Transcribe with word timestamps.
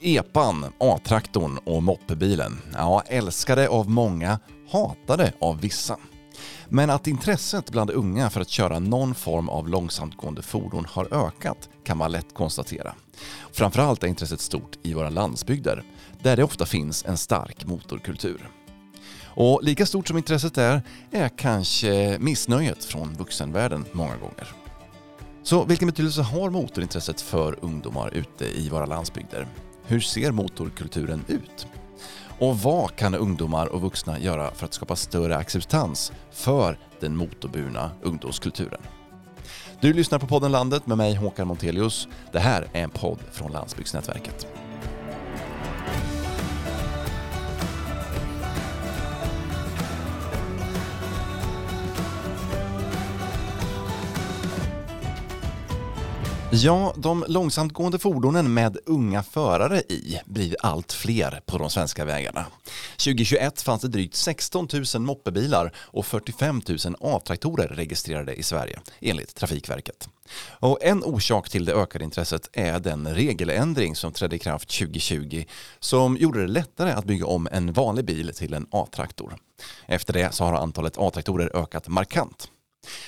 Epan, 0.00 0.64
A-traktorn 0.78 1.58
och 1.58 1.82
moppebilen. 1.82 2.58
Ja, 2.74 3.02
älskade 3.06 3.68
av 3.68 3.90
många, 3.90 4.38
hatade 4.70 5.32
av 5.40 5.60
vissa. 5.60 5.96
Men 6.68 6.90
att 6.90 7.06
intresset 7.06 7.70
bland 7.70 7.90
unga 7.90 8.30
för 8.30 8.40
att 8.40 8.48
köra 8.48 8.78
någon 8.78 9.14
form 9.14 9.48
av 9.48 9.68
långsamtgående 9.68 10.42
fordon 10.42 10.86
har 10.90 11.26
ökat 11.26 11.68
kan 11.84 11.98
man 11.98 12.12
lätt 12.12 12.34
konstatera. 12.34 12.94
Framförallt 13.52 14.04
är 14.04 14.08
intresset 14.08 14.40
stort 14.40 14.78
i 14.82 14.94
våra 14.94 15.10
landsbygder, 15.10 15.82
där 16.22 16.36
det 16.36 16.44
ofta 16.44 16.66
finns 16.66 17.04
en 17.04 17.16
stark 17.16 17.66
motorkultur. 17.66 18.50
Och 19.24 19.60
lika 19.62 19.86
stort 19.86 20.08
som 20.08 20.16
intresset 20.16 20.58
är, 20.58 20.82
är 21.10 21.28
kanske 21.28 22.18
missnöjet 22.20 22.84
från 22.84 23.14
vuxenvärlden 23.14 23.84
många 23.92 24.16
gånger. 24.16 24.48
Så 25.42 25.64
vilken 25.64 25.88
betydelse 25.88 26.22
har 26.22 26.50
motorintresset 26.50 27.20
för 27.20 27.58
ungdomar 27.64 28.14
ute 28.14 28.44
i 28.44 28.68
våra 28.68 28.86
landsbygder? 28.86 29.48
Hur 29.90 30.00
ser 30.00 30.32
motorkulturen 30.32 31.24
ut? 31.28 31.66
Och 32.38 32.58
vad 32.58 32.96
kan 32.96 33.14
ungdomar 33.14 33.66
och 33.66 33.80
vuxna 33.80 34.18
göra 34.18 34.50
för 34.54 34.64
att 34.64 34.74
skapa 34.74 34.96
större 34.96 35.36
acceptans 35.36 36.12
för 36.30 36.78
den 37.00 37.16
motorburna 37.16 37.90
ungdomskulturen? 38.02 38.80
Du 39.80 39.92
lyssnar 39.92 40.18
på 40.18 40.26
podden 40.26 40.52
Landet 40.52 40.86
med 40.86 40.98
mig 40.98 41.14
Håkan 41.14 41.48
Montelius. 41.48 42.08
Det 42.32 42.38
här 42.38 42.68
är 42.72 42.82
en 42.82 42.90
podd 42.90 43.18
från 43.32 43.52
Landsbygdsnätverket. 43.52 44.46
Ja, 56.62 56.94
de 56.96 57.24
långsamtgående 57.28 57.98
fordonen 57.98 58.54
med 58.54 58.78
unga 58.86 59.22
förare 59.22 59.78
i 59.78 60.20
blir 60.24 60.56
allt 60.60 60.92
fler 60.92 61.40
på 61.46 61.58
de 61.58 61.70
svenska 61.70 62.04
vägarna. 62.04 62.46
2021 62.90 63.62
fanns 63.62 63.82
det 63.82 63.88
drygt 63.88 64.14
16 64.14 64.68
000 64.94 65.02
moppebilar 65.02 65.72
och 65.78 66.06
45 66.06 66.62
000 66.68 66.78
A-traktorer 67.00 67.68
registrerade 67.68 68.34
i 68.34 68.42
Sverige, 68.42 68.80
enligt 69.00 69.34
Trafikverket. 69.34 70.08
Och 70.48 70.78
en 70.82 71.04
orsak 71.04 71.48
till 71.48 71.64
det 71.64 71.74
ökade 71.74 72.04
intresset 72.04 72.50
är 72.52 72.78
den 72.78 73.14
regeländring 73.14 73.96
som 73.96 74.12
trädde 74.12 74.36
i 74.36 74.38
kraft 74.38 74.78
2020 74.78 75.44
som 75.78 76.16
gjorde 76.16 76.40
det 76.40 76.48
lättare 76.48 76.90
att 76.90 77.04
bygga 77.04 77.26
om 77.26 77.48
en 77.52 77.72
vanlig 77.72 78.04
bil 78.04 78.34
till 78.34 78.54
en 78.54 78.66
A-traktor. 78.70 79.36
Efter 79.86 80.12
det 80.12 80.34
så 80.34 80.44
har 80.44 80.54
antalet 80.54 80.98
A-traktorer 80.98 81.56
ökat 81.56 81.88
markant. 81.88 82.50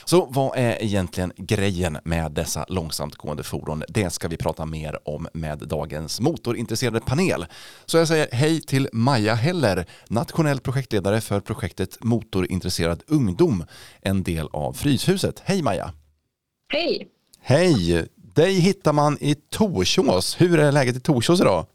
Så 0.04 0.26
vad 0.30 0.58
är 0.58 0.82
egentligen 0.82 1.32
grejen 1.36 1.98
med 2.04 2.32
dessa 2.32 2.64
långsamtgående 2.68 3.42
fordon? 3.42 3.84
Det 3.88 4.10
ska 4.10 4.28
vi 4.28 4.36
prata 4.36 4.66
mer 4.66 4.98
om 5.04 5.28
med 5.34 5.58
dagens 5.58 6.20
motorintresserade 6.20 7.00
panel. 7.00 7.46
Så 7.86 7.98
jag 7.98 8.08
säger 8.08 8.28
hej 8.32 8.60
till 8.60 8.88
Maja 8.92 9.34
Heller, 9.34 9.86
nationell 10.08 10.60
projektledare 10.60 11.20
för 11.20 11.40
projektet 11.40 12.04
Motorintresserad 12.04 13.02
ungdom, 13.06 13.64
en 14.02 14.22
del 14.22 14.48
av 14.52 14.72
Fryshuset. 14.72 15.42
Hej 15.44 15.62
Maja! 15.62 15.92
Hej! 16.72 17.08
Hej! 17.42 18.08
Dig 18.34 18.52
hittar 18.52 18.92
man 18.92 19.18
i 19.20 19.34
Torsås. 19.34 20.40
Hur 20.40 20.58
är 20.58 20.72
läget 20.72 20.96
i 20.96 21.00
Torsås 21.00 21.40
idag? 21.40 21.66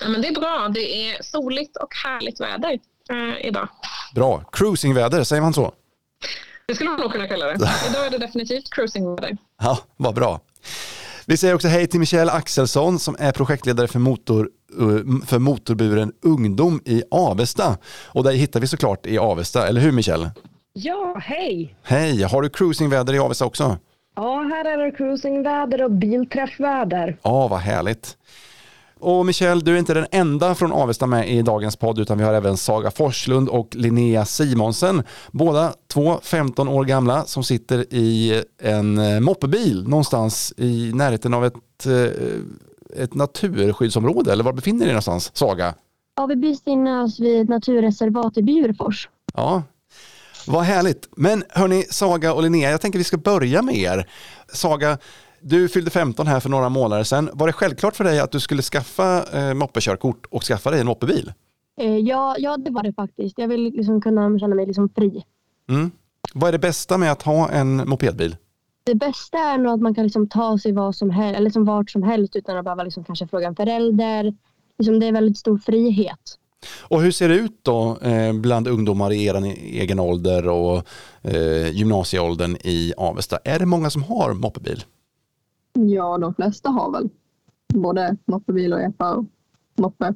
Ja, 0.00 0.08
men 0.08 0.22
det 0.22 0.28
är 0.28 0.34
bra. 0.34 0.70
Det 0.74 1.10
är 1.10 1.22
soligt 1.22 1.76
och 1.76 1.94
härligt 2.04 2.40
väder 2.40 2.78
eh, 3.10 3.46
idag. 3.46 3.68
Bra. 4.14 4.44
Cruisingväder, 4.52 5.24
säger 5.24 5.42
man 5.42 5.54
så? 5.54 5.72
Det 6.68 6.74
skulle 6.74 6.90
man 6.90 7.00
nog 7.00 7.12
kunna 7.12 7.26
kalla 7.28 7.46
det. 7.46 7.54
Idag 7.90 8.06
är 8.06 8.10
det 8.10 8.18
definitivt 8.18 8.70
cruisingväder. 8.74 9.36
Ja, 9.62 9.78
vad 9.96 10.14
bra. 10.14 10.40
Vi 11.26 11.36
säger 11.36 11.54
också 11.54 11.68
hej 11.68 11.86
till 11.86 12.00
Michelle 12.00 12.32
Axelsson 12.32 12.98
som 12.98 13.16
är 13.18 13.32
projektledare 13.32 13.86
för, 13.88 13.98
motor, 13.98 14.50
eh, 14.80 15.26
för 15.26 15.38
motorburen 15.38 16.12
ungdom 16.22 16.80
i 16.84 17.02
Avesta. 17.10 17.78
Och 18.06 18.24
dig 18.24 18.36
hittar 18.36 18.60
vi 18.60 18.66
såklart 18.66 19.06
i 19.06 19.18
Avesta, 19.18 19.68
eller 19.68 19.80
hur 19.80 19.92
Michelle? 19.92 20.30
Ja, 20.72 21.20
hej! 21.22 21.76
Hej, 21.82 22.22
har 22.22 22.42
du 22.42 22.48
cruisingväder 22.48 23.14
i 23.14 23.18
Avesta 23.18 23.44
också? 23.44 23.76
Ja, 24.16 24.42
här 24.42 24.64
är 24.64 24.84
det 24.84 24.90
cruisingväder 24.96 25.82
och 25.82 25.90
bilträffväder. 25.90 27.16
Ja, 27.22 27.48
vad 27.48 27.60
härligt. 27.60 28.16
Och 29.00 29.26
Michelle, 29.26 29.60
du 29.60 29.74
är 29.74 29.78
inte 29.78 29.94
den 29.94 30.06
enda 30.10 30.54
från 30.54 30.72
Avesta 30.72 31.06
med 31.06 31.30
i 31.30 31.42
dagens 31.42 31.76
podd 31.76 31.98
utan 31.98 32.18
vi 32.18 32.24
har 32.24 32.34
även 32.34 32.56
Saga 32.56 32.90
Forslund 32.90 33.48
och 33.48 33.76
Linnea 33.76 34.24
Simonsen. 34.24 35.02
Båda 35.30 35.72
två 35.92 36.20
15 36.22 36.68
år 36.68 36.84
gamla 36.84 37.24
som 37.24 37.44
sitter 37.44 37.94
i 37.94 38.42
en 38.62 38.98
eh, 38.98 39.20
moppebil 39.20 39.88
någonstans 39.88 40.52
i 40.56 40.90
närheten 40.94 41.34
av 41.34 41.44
ett, 41.44 41.86
eh, 41.86 43.02
ett 43.02 43.14
naturskyddsområde. 43.14 44.32
Eller 44.32 44.44
var 44.44 44.52
befinner 44.52 44.78
ni 44.78 44.84
er 44.84 44.88
någonstans, 44.88 45.36
Saga? 45.36 45.74
Ja, 46.16 46.26
vi 46.26 46.36
befinner 46.36 47.02
oss 47.02 47.20
vid 47.20 47.40
ett 47.40 47.48
naturreservat 47.48 48.36
i 48.36 48.42
Bjurfors. 48.42 49.08
Ja, 49.34 49.62
vad 50.46 50.62
härligt. 50.62 51.08
Men 51.16 51.44
hörni, 51.48 51.84
Saga 51.90 52.34
och 52.34 52.42
Linnea, 52.42 52.70
jag 52.70 52.80
tänker 52.80 52.98
vi 52.98 53.04
ska 53.04 53.16
börja 53.16 53.62
med 53.62 53.76
er. 53.76 54.08
Saga, 54.52 54.98
du 55.40 55.68
fyllde 55.68 55.90
15 55.90 56.26
här 56.26 56.40
för 56.40 56.48
några 56.48 56.68
månader 56.68 57.04
sedan. 57.04 57.30
Var 57.32 57.46
det 57.46 57.52
självklart 57.52 57.96
för 57.96 58.04
dig 58.04 58.20
att 58.20 58.32
du 58.32 58.40
skulle 58.40 58.62
skaffa 58.62 59.24
eh, 59.38 59.54
moppekörkort 59.54 60.26
och 60.30 60.42
skaffa 60.42 60.70
dig 60.70 60.80
en 60.80 60.86
moppebil? 60.86 61.32
Eh, 61.80 61.96
ja, 61.96 62.36
ja, 62.38 62.56
det 62.56 62.70
var 62.70 62.82
det 62.82 62.92
faktiskt. 62.92 63.38
Jag 63.38 63.48
vill 63.48 63.62
liksom 63.62 64.00
kunna 64.00 64.38
känna 64.38 64.54
mig 64.54 64.66
liksom 64.66 64.88
fri. 64.88 65.24
Mm. 65.68 65.90
Vad 66.34 66.48
är 66.48 66.52
det 66.52 66.58
bästa 66.58 66.98
med 66.98 67.12
att 67.12 67.22
ha 67.22 67.50
en 67.50 67.88
mopedbil? 67.88 68.36
Det 68.84 68.94
bästa 68.94 69.38
är 69.38 69.58
nog 69.58 69.72
att 69.72 69.80
man 69.80 69.94
kan 69.94 70.04
liksom 70.04 70.28
ta 70.28 70.58
sig 70.58 70.72
vad 70.72 70.94
som 70.94 71.10
helst, 71.10 71.36
eller 71.36 71.44
liksom 71.44 71.64
vart 71.64 71.90
som 71.90 72.02
helst 72.02 72.36
utan 72.36 72.56
att 72.56 72.64
behöva 72.64 72.82
liksom 72.82 73.04
kanske 73.04 73.26
fråga 73.26 73.46
en 73.46 73.56
förälder. 73.56 74.34
Liksom 74.78 75.00
det 75.00 75.06
är 75.06 75.12
väldigt 75.12 75.38
stor 75.38 75.58
frihet. 75.58 76.38
Och 76.80 77.02
hur 77.02 77.10
ser 77.10 77.28
det 77.28 77.34
ut 77.34 77.58
då 77.62 77.98
eh, 78.02 78.32
bland 78.32 78.68
ungdomar 78.68 79.12
i 79.12 79.24
er 79.24 79.44
egen 79.56 80.00
ålder 80.00 80.48
och 80.48 80.86
eh, 81.22 81.68
gymnasieåldern 81.68 82.56
i 82.64 82.92
Avesta? 82.96 83.38
Är 83.44 83.58
det 83.58 83.66
många 83.66 83.90
som 83.90 84.02
har 84.02 84.34
moppebil? 84.34 84.84
Ja, 85.86 86.18
de 86.18 86.34
flesta 86.34 86.70
har 86.70 86.92
väl 86.92 87.08
både 87.74 88.16
moppebil 88.24 88.72
och 88.72 88.80
epa 88.80 89.14
och 89.14 89.24
moppe. 89.76 90.14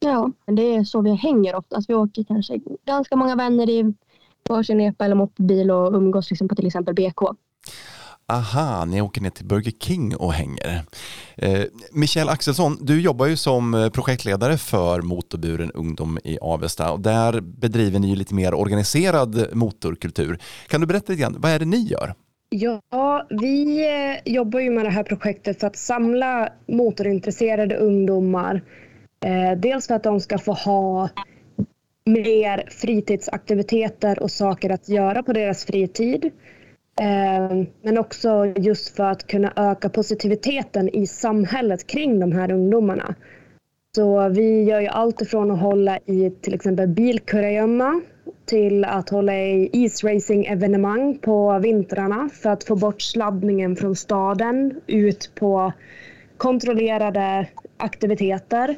Ja, 0.00 0.30
men 0.46 0.54
det 0.54 0.62
är 0.62 0.84
så 0.84 1.00
vi 1.00 1.14
hänger 1.14 1.54
oftast. 1.54 1.90
Vi 1.90 1.94
åker 1.94 2.24
kanske 2.24 2.60
ganska 2.86 3.16
många 3.16 3.36
vänner 3.36 3.70
i 3.70 3.94
varsin 4.48 4.80
epa 4.80 5.04
eller 5.04 5.14
moppebil 5.14 5.70
och 5.70 5.92
umgås 5.92 6.30
liksom 6.30 6.48
på 6.48 6.54
till 6.54 6.66
exempel 6.66 6.94
BK. 6.94 7.22
Aha, 8.26 8.84
ni 8.84 9.00
åker 9.00 9.20
ner 9.20 9.30
till 9.30 9.46
Burger 9.46 9.72
King 9.80 10.16
och 10.16 10.32
hänger. 10.32 10.82
Eh, 11.36 11.64
Michelle 11.92 12.30
Axelsson, 12.30 12.78
du 12.80 13.00
jobbar 13.00 13.26
ju 13.26 13.36
som 13.36 13.90
projektledare 13.94 14.58
för 14.58 15.02
Motorburen 15.02 15.70
ungdom 15.70 16.18
i 16.24 16.38
Avesta 16.40 16.92
och 16.92 17.00
där 17.00 17.40
bedriver 17.40 17.98
ni 17.98 18.08
ju 18.08 18.16
lite 18.16 18.34
mer 18.34 18.54
organiserad 18.54 19.46
motorkultur. 19.52 20.38
Kan 20.68 20.80
du 20.80 20.86
berätta 20.86 21.12
lite 21.12 21.22
grann, 21.22 21.36
vad 21.38 21.50
är 21.50 21.58
det 21.58 21.64
ni 21.64 21.86
gör? 21.86 22.14
Ja, 22.56 23.26
vi 23.30 23.86
eh, 23.86 24.32
jobbar 24.32 24.60
ju 24.60 24.70
med 24.70 24.84
det 24.84 24.90
här 24.90 25.02
projektet 25.02 25.60
för 25.60 25.66
att 25.66 25.76
samla 25.76 26.48
motorintresserade 26.66 27.76
ungdomar. 27.76 28.62
Eh, 29.24 29.58
dels 29.58 29.86
för 29.86 29.94
att 29.94 30.02
de 30.02 30.20
ska 30.20 30.38
få 30.38 30.52
ha 30.52 31.08
mer 32.04 32.64
fritidsaktiviteter 32.70 34.22
och 34.22 34.30
saker 34.30 34.70
att 34.70 34.88
göra 34.88 35.22
på 35.22 35.32
deras 35.32 35.64
fritid. 35.64 36.24
Eh, 37.00 37.66
men 37.82 37.98
också 37.98 38.46
just 38.46 38.96
för 38.96 39.04
att 39.04 39.26
kunna 39.26 39.52
öka 39.56 39.88
positiviteten 39.88 40.88
i 40.88 41.06
samhället 41.06 41.86
kring 41.86 42.20
de 42.20 42.32
här 42.32 42.52
ungdomarna. 42.52 43.14
Så 43.96 44.28
vi 44.28 44.62
gör 44.62 44.80
ju 44.80 44.88
allt 44.88 45.22
ifrån 45.22 45.50
att 45.50 45.60
hålla 45.60 45.98
i 45.98 46.30
till 46.30 46.54
exempel 46.54 46.88
bilkurragömma 46.88 48.00
till 48.44 48.84
att 48.84 49.10
hålla 49.10 49.36
i 49.36 49.70
isracing-evenemang 49.72 51.18
på 51.18 51.58
vintrarna 51.58 52.30
för 52.32 52.50
att 52.50 52.64
få 52.64 52.76
bort 52.76 53.02
sladdningen 53.02 53.76
från 53.76 53.96
staden 53.96 54.80
ut 54.86 55.30
på 55.34 55.72
kontrollerade 56.36 57.46
aktiviteter. 57.76 58.76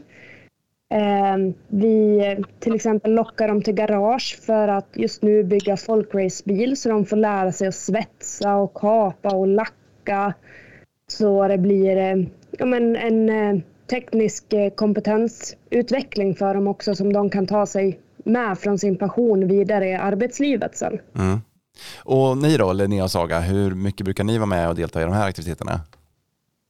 Ehm, 0.90 1.54
vi 1.68 2.20
till 2.60 2.74
exempel 2.74 3.12
lockar 3.12 3.48
dem 3.48 3.62
till 3.62 3.74
garage 3.74 4.38
för 4.46 4.68
att 4.68 4.88
just 4.94 5.22
nu 5.22 5.44
bygga 5.44 5.76
folkracebil 5.76 6.76
så 6.76 6.88
de 6.88 7.06
får 7.06 7.16
lära 7.16 7.52
sig 7.52 7.68
att 7.68 7.74
svetsa 7.74 8.56
och 8.56 8.74
kapa 8.74 9.36
och 9.36 9.46
lacka. 9.46 10.34
Så 11.06 11.48
det 11.48 11.58
blir 11.58 11.96
eh, 11.96 12.26
ja, 12.50 12.66
men 12.66 12.96
en 12.96 13.28
eh, 13.28 13.62
teknisk 13.90 14.52
eh, 14.52 14.70
kompetensutveckling 14.70 16.34
för 16.34 16.54
dem 16.54 16.68
också 16.68 16.94
som 16.94 17.12
de 17.12 17.30
kan 17.30 17.46
ta 17.46 17.66
sig 17.66 18.00
med 18.26 18.58
från 18.58 18.78
sin 18.78 18.98
passion 18.98 19.48
vidare 19.48 19.88
i 19.88 19.94
arbetslivet 19.94 20.76
sen. 20.76 20.98
Mm. 21.14 21.40
Och 22.04 22.38
ni 22.38 22.56
då, 22.56 22.72
Linnea 22.72 23.04
och 23.04 23.10
Saga, 23.10 23.40
hur 23.40 23.74
mycket 23.74 24.04
brukar 24.04 24.24
ni 24.24 24.38
vara 24.38 24.46
med 24.46 24.68
och 24.68 24.74
delta 24.74 25.00
i 25.00 25.04
de 25.04 25.12
här 25.12 25.28
aktiviteterna? 25.28 25.80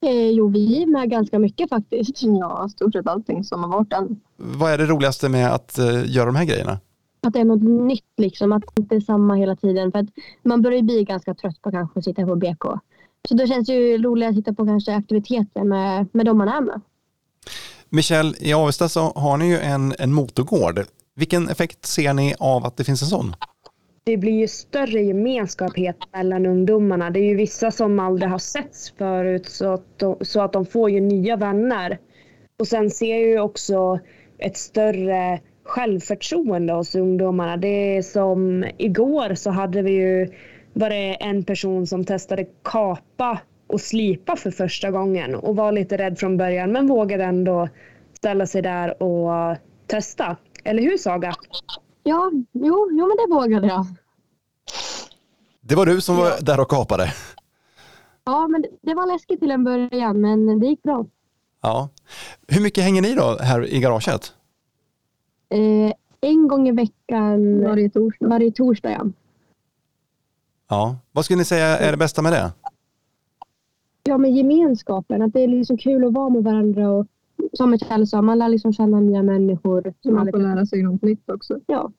Eh, 0.06 0.30
jo, 0.30 0.48
vi 0.48 0.82
är 0.82 0.86
med 0.86 1.10
ganska 1.10 1.38
mycket 1.38 1.68
faktiskt. 1.68 2.22
Ja, 2.22 2.68
stort 2.68 2.92
sett 2.92 3.06
allting 3.06 3.44
som 3.44 3.62
har 3.62 3.70
varit 3.70 3.92
än. 3.92 4.20
Vad 4.36 4.72
är 4.72 4.78
det 4.78 4.86
roligaste 4.86 5.28
med 5.28 5.54
att 5.54 5.78
uh, 5.78 6.10
göra 6.10 6.26
de 6.26 6.36
här 6.36 6.44
grejerna? 6.44 6.78
Att 7.20 7.32
det 7.32 7.40
är 7.40 7.44
något 7.44 7.62
nytt, 7.62 8.12
liksom. 8.16 8.52
att 8.52 8.62
det 8.74 8.82
inte 8.82 8.96
är 8.96 9.00
samma 9.00 9.34
hela 9.34 9.56
tiden. 9.56 9.92
För 9.92 9.98
att 9.98 10.06
man 10.42 10.62
börjar 10.62 10.82
bli 10.82 11.04
ganska 11.04 11.34
trött 11.34 11.62
på 11.62 11.70
kanske 11.70 11.98
att 11.98 12.04
sitta 12.04 12.26
på 12.26 12.36
BK. 12.36 12.64
Så 13.28 13.34
då 13.34 13.46
känns 13.46 13.66
det 13.66 13.72
ju 13.72 13.98
roligare 14.02 14.30
att 14.30 14.36
hitta 14.36 14.54
på 14.54 14.66
kanske 14.66 14.94
aktiviteter 14.94 15.64
med, 15.64 16.06
med 16.12 16.26
de 16.26 16.38
man 16.38 16.48
är 16.48 16.60
med. 16.60 16.80
Michel, 17.88 18.34
i 18.38 18.52
Avesta 18.52 18.88
så 18.88 19.00
har 19.00 19.36
ni 19.36 19.48
ju 19.48 19.58
en, 19.58 19.94
en 19.98 20.12
motorgård. 20.12 20.84
Vilken 21.18 21.48
effekt 21.48 21.86
ser 21.86 22.12
ni 22.14 22.34
av 22.38 22.66
att 22.66 22.76
det 22.76 22.84
finns 22.84 23.02
en 23.02 23.08
sån? 23.08 23.34
Det 24.04 24.16
blir 24.16 24.32
ju 24.32 24.48
större 24.48 25.02
gemenskap 25.02 25.72
mellan 26.12 26.46
ungdomarna. 26.46 27.10
Det 27.10 27.20
är 27.20 27.24
ju 27.24 27.34
vissa 27.34 27.70
som 27.70 28.00
aldrig 28.00 28.30
har 28.30 28.38
setts 28.38 28.90
förut 28.98 29.48
så 29.48 29.74
att 29.74 29.98
de, 29.98 30.16
så 30.20 30.40
att 30.40 30.52
de 30.52 30.66
får 30.66 30.90
ju 30.90 31.00
nya 31.00 31.36
vänner. 31.36 31.98
Och 32.58 32.68
sen 32.68 32.90
ser 32.90 33.10
jag 33.10 33.20
ju 33.20 33.40
också 33.40 33.98
ett 34.38 34.56
större 34.56 35.40
självförtroende 35.64 36.72
hos 36.72 36.94
ungdomarna. 36.94 37.56
Det 37.56 37.96
är 37.96 38.02
som 38.02 38.64
igår 38.78 39.34
så 39.34 39.50
hade 39.50 39.82
vi 39.82 39.92
ju 39.92 40.32
var 40.72 40.90
det 40.90 41.14
en 41.14 41.44
person 41.44 41.86
som 41.86 42.04
testade 42.04 42.46
kapa 42.64 43.38
och 43.66 43.80
slipa 43.80 44.36
för 44.36 44.50
första 44.50 44.90
gången 44.90 45.34
och 45.34 45.56
var 45.56 45.72
lite 45.72 45.96
rädd 45.96 46.18
från 46.18 46.36
början 46.36 46.72
men 46.72 46.86
vågade 46.86 47.24
ändå 47.24 47.68
ställa 48.12 48.46
sig 48.46 48.62
där 48.62 49.02
och 49.02 49.56
testa. 49.86 50.36
Eller 50.66 50.82
hur 50.82 50.96
Saga? 50.96 51.34
Ja, 52.02 52.30
jo, 52.52 52.88
jo 52.92 53.06
men 53.06 53.16
det 53.16 53.34
vågade 53.34 53.66
jag. 53.66 53.86
Det 55.60 55.74
var 55.74 55.86
du 55.86 56.00
som 56.00 56.16
var 56.16 56.40
där 56.40 56.60
och 56.60 56.70
kapade? 56.70 57.12
Ja, 58.24 58.48
men 58.48 58.64
det 58.82 58.94
var 58.94 59.12
läskigt 59.12 59.40
till 59.40 59.50
en 59.50 59.64
början 59.64 60.20
men 60.20 60.60
det 60.60 60.66
gick 60.66 60.82
bra. 60.82 61.06
Ja. 61.62 61.88
Hur 62.48 62.60
mycket 62.60 62.84
hänger 62.84 63.02
ni 63.02 63.14
då 63.14 63.36
här 63.40 63.66
i 63.66 63.80
garaget? 63.80 64.34
Eh, 65.48 65.92
en 66.20 66.48
gång 66.48 66.68
i 66.68 66.72
veckan. 66.72 67.64
Varje 67.64 67.90
torsdag. 67.90 68.28
Varje 68.28 68.52
torsdag 68.52 68.90
ja. 68.90 69.06
Ja. 70.68 70.96
Vad 71.12 71.24
skulle 71.24 71.38
ni 71.38 71.44
säga 71.44 71.78
är 71.78 71.90
det 71.90 71.98
bästa 71.98 72.22
med 72.22 72.32
det? 72.32 72.52
Ja, 74.02 74.18
med 74.18 74.30
gemenskapen. 74.30 75.22
Att 75.22 75.32
det 75.32 75.40
är 75.40 75.48
liksom 75.48 75.78
kul 75.78 76.04
att 76.04 76.12
vara 76.12 76.28
med 76.28 76.44
varandra 76.44 76.88
och 76.90 77.06
som 77.52 77.70
Michael 77.70 78.06
sa, 78.06 78.22
man 78.22 78.38
lär 78.38 78.48
liksom 78.48 78.72
känna 78.72 79.00
nya 79.00 79.22
människor. 79.22 79.94
Så 80.02 80.10
man 80.10 80.30
får 80.30 80.38
lära 80.38 80.66
sig 80.66 80.82
något 80.82 81.02
nytt 81.02 81.30
också. 81.30 81.58
Ja. 81.66 81.90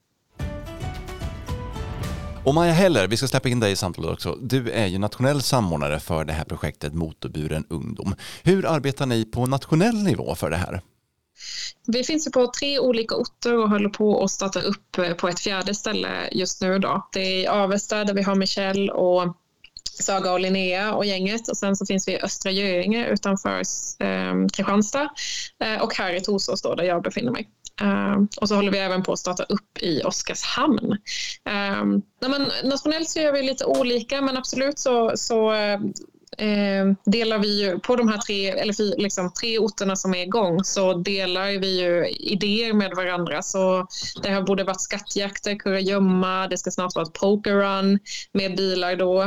Och 2.48 2.54
Maja 2.54 2.74
Heller, 2.74 3.08
vi 3.08 3.18
ska 3.18 3.28
släppa 3.28 3.50
in 3.50 3.60
dig 3.60 3.72
i 3.72 3.76
samtalet 3.76 4.12
också. 4.12 4.38
Du 4.42 4.70
är 4.72 4.86
ju 4.86 4.98
nationell 4.98 5.42
samordnare 5.42 6.00
för 6.00 6.26
det 6.26 6.34
här 6.34 6.46
projektet 6.46 6.94
Motorburen 6.94 7.66
ungdom. 7.70 8.16
Hur 8.44 8.66
arbetar 8.66 9.06
ni 9.06 9.26
på 9.26 9.46
nationell 9.46 10.04
nivå 10.04 10.36
för 10.36 10.50
det 10.50 10.56
här? 10.56 10.82
Vi 11.88 12.04
finns 12.04 12.32
på 12.32 12.48
tre 12.60 12.80
olika 12.80 13.16
orter 13.16 13.58
och 13.58 13.70
håller 13.70 13.90
på 13.90 14.24
att 14.24 14.32
starta 14.32 14.62
upp 14.62 14.98
eh, 14.98 15.14
på 15.14 15.28
ett 15.28 15.40
fjärde 15.40 15.76
ställe 15.76 16.30
just 16.32 16.62
nu. 16.62 16.80
Då. 16.80 17.08
Det 17.14 17.46
är 17.46 17.50
Avesta 17.50 18.04
där 18.04 18.14
vi 18.14 18.22
har 18.22 18.36
Michelle 18.36 18.92
och 18.92 19.38
Saga 20.04 20.32
och 20.32 20.40
Linnea 20.40 20.94
och 20.94 21.06
gänget 21.06 21.48
och 21.48 21.58
sen 21.58 21.76
så 21.76 21.86
finns 21.86 22.08
vi 22.08 22.12
i 22.12 22.22
Östra 22.22 22.52
Göinge 22.52 23.08
utanför 23.08 23.58
eh, 24.00 24.48
Kristianstad 24.54 25.10
eh, 25.64 25.82
och 25.82 25.96
här 25.96 26.14
i 26.14 26.22
Torsås 26.22 26.62
då, 26.62 26.76
där 26.76 26.84
jag 26.84 27.04
befinner 27.04 27.32
mig. 27.32 27.48
Uh, 27.82 28.26
och 28.42 28.48
så 28.48 28.56
håller 28.56 28.72
vi 28.72 28.78
även 28.78 29.04
på 29.04 29.14
att 29.14 29.20
starta 29.20 29.44
upp 29.44 29.78
i 29.82 30.02
Oskarshamn. 30.04 30.92
Uh, 31.50 31.86
nej 32.22 32.30
men, 32.32 32.52
nationellt 32.64 33.10
så 33.10 33.20
gör 33.20 33.34
vi 33.34 33.44
lite 33.44 33.66
olika 33.66 34.22
men 34.22 34.38
absolut 34.38 34.80
så, 34.80 35.12
så 35.16 35.52
uh, 35.52 35.58
eh, 35.58 35.80
Eh, 36.38 36.94
delar 37.06 37.40
vi 37.40 37.62
ju 37.62 37.80
på 37.80 37.96
de 37.96 38.08
här 38.08 38.18
tre, 38.18 38.50
eller 38.50 39.02
liksom, 39.02 39.34
tre 39.34 39.60
orterna 39.60 39.96
som 39.96 40.14
är 40.14 40.24
igång 40.24 40.64
så 40.64 40.94
delar 40.94 41.60
vi 41.60 41.82
ju 41.82 42.08
idéer 42.08 42.74
med 42.74 42.92
varandra. 42.96 43.42
Så 43.42 43.88
det 44.24 44.30
har 44.30 44.42
både 44.42 44.64
varit 44.64 44.82
skattjakter, 44.82 45.56
kurragömma, 45.56 46.48
det 46.48 46.58
ska 46.58 46.72
snart 46.72 46.96
vara 46.96 47.06
ett 47.06 47.14
pokerrun 47.14 48.00
med 48.32 48.56
bilar 48.56 48.96
då. 48.96 49.22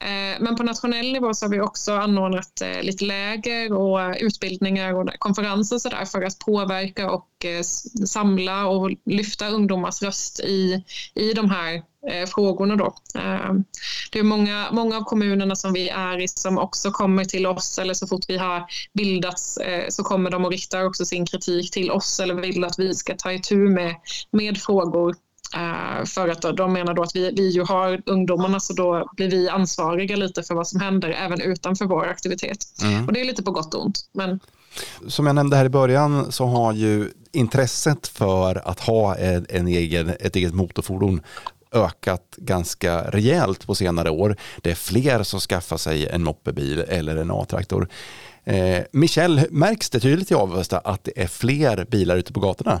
Eh, 0.00 0.40
men 0.40 0.56
på 0.56 0.62
nationell 0.62 1.12
nivå 1.12 1.34
så 1.34 1.44
har 1.44 1.50
vi 1.50 1.60
också 1.60 1.92
anordnat 1.92 2.60
eh, 2.60 2.82
lite 2.82 3.04
läger 3.04 3.72
och 3.72 4.16
utbildningar 4.20 4.94
och 4.94 5.10
konferenser 5.18 5.78
så 5.78 5.88
där 5.88 6.04
för 6.04 6.22
att 6.22 6.38
påverka 6.38 7.10
och 7.10 7.44
eh, 7.44 7.62
samla 8.06 8.66
och 8.66 8.90
lyfta 9.04 9.48
ungdomars 9.48 10.02
röst 10.02 10.40
i, 10.40 10.84
i 11.14 11.32
de 11.32 11.50
här 11.50 11.82
frågorna. 12.26 12.76
Då. 12.76 12.94
Eh, 13.14 13.52
det 14.12 14.18
är 14.18 14.22
många, 14.22 14.66
många 14.72 14.96
av 14.96 15.02
kommunerna 15.02 15.56
som 15.56 15.72
vi 15.72 15.88
är 15.88 16.20
i 16.20 16.28
som 16.28 16.58
också 16.58 16.90
kommer 16.90 17.24
till 17.24 17.46
oss 17.46 17.78
eller 17.78 17.94
så 17.94 18.06
fort 18.06 18.24
vi 18.28 18.38
har 18.38 18.64
bildats 18.92 19.56
eh, 19.56 19.84
så 19.88 20.04
kommer 20.04 20.30
de 20.30 20.44
och 20.44 20.50
riktar 20.50 20.84
också 20.84 21.04
sin 21.04 21.26
kritik 21.26 21.70
till 21.70 21.90
oss 21.90 22.20
eller 22.20 22.34
vill 22.34 22.64
att 22.64 22.78
vi 22.78 22.94
ska 22.94 23.14
ta 23.14 23.32
itu 23.32 23.56
med, 23.56 23.94
med 24.30 24.58
frågor 24.58 25.14
eh, 25.54 26.04
för 26.04 26.28
att 26.28 26.56
de 26.56 26.72
menar 26.72 26.94
då 26.94 27.02
att 27.02 27.16
vi, 27.16 27.30
vi 27.36 27.48
ju 27.48 27.64
har 27.64 28.02
ungdomarna 28.06 28.60
så 28.60 28.72
då 28.72 29.10
blir 29.16 29.30
vi 29.30 29.48
ansvariga 29.48 30.16
lite 30.16 30.42
för 30.42 30.54
vad 30.54 30.68
som 30.68 30.80
händer 30.80 31.10
även 31.10 31.40
utanför 31.40 31.84
vår 31.84 32.06
aktivitet. 32.06 32.58
Mm. 32.82 33.06
Och 33.06 33.12
det 33.12 33.20
är 33.20 33.24
lite 33.24 33.42
på 33.42 33.50
gott 33.50 33.74
och 33.74 33.84
ont. 33.84 33.98
Men... 34.12 34.40
Som 35.08 35.26
jag 35.26 35.34
nämnde 35.34 35.56
här 35.56 35.64
i 35.64 35.68
början 35.68 36.32
så 36.32 36.46
har 36.46 36.72
ju 36.72 37.10
intresset 37.32 38.06
för 38.06 38.68
att 38.68 38.80
ha 38.80 39.16
en, 39.16 39.46
en 39.48 39.68
egen, 39.68 40.08
ett 40.08 40.36
eget 40.36 40.54
motorfordon 40.54 41.20
ökat 41.72 42.34
ganska 42.36 43.10
rejält 43.10 43.66
på 43.66 43.74
senare 43.74 44.10
år. 44.10 44.36
Det 44.62 44.70
är 44.70 44.74
fler 44.74 45.22
som 45.22 45.40
skaffar 45.40 45.76
sig 45.76 46.08
en 46.08 46.22
moppebil 46.22 46.84
eller 46.88 47.16
en 47.16 47.30
A-traktor. 47.30 47.88
Eh, 48.44 48.84
Michel, 48.90 49.40
märks 49.50 49.90
det 49.90 50.00
tydligt 50.00 50.30
i 50.30 50.34
Avesta 50.34 50.78
att 50.78 51.04
det 51.04 51.22
är 51.22 51.26
fler 51.26 51.84
bilar 51.84 52.16
ute 52.16 52.32
på 52.32 52.40
gatorna? 52.40 52.80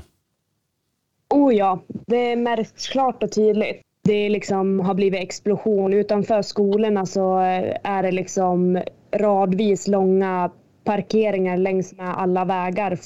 Oh 1.30 1.54
ja, 1.54 1.82
det 1.88 2.36
märks 2.36 2.88
klart 2.88 3.22
och 3.22 3.32
tydligt. 3.32 3.82
Det 4.02 4.28
liksom 4.28 4.80
har 4.80 4.94
blivit 4.94 5.20
explosion. 5.20 5.92
Utanför 5.92 6.42
skolorna 6.42 7.06
så 7.06 7.40
eh, 7.40 7.76
är 7.84 8.02
det 8.02 8.12
liksom 8.12 8.82
radvis 9.12 9.88
långa 9.88 10.50
parkeringar 10.84 11.56
längs 11.56 11.92
med 11.92 12.18
alla 12.18 12.44
vägar 12.44 12.98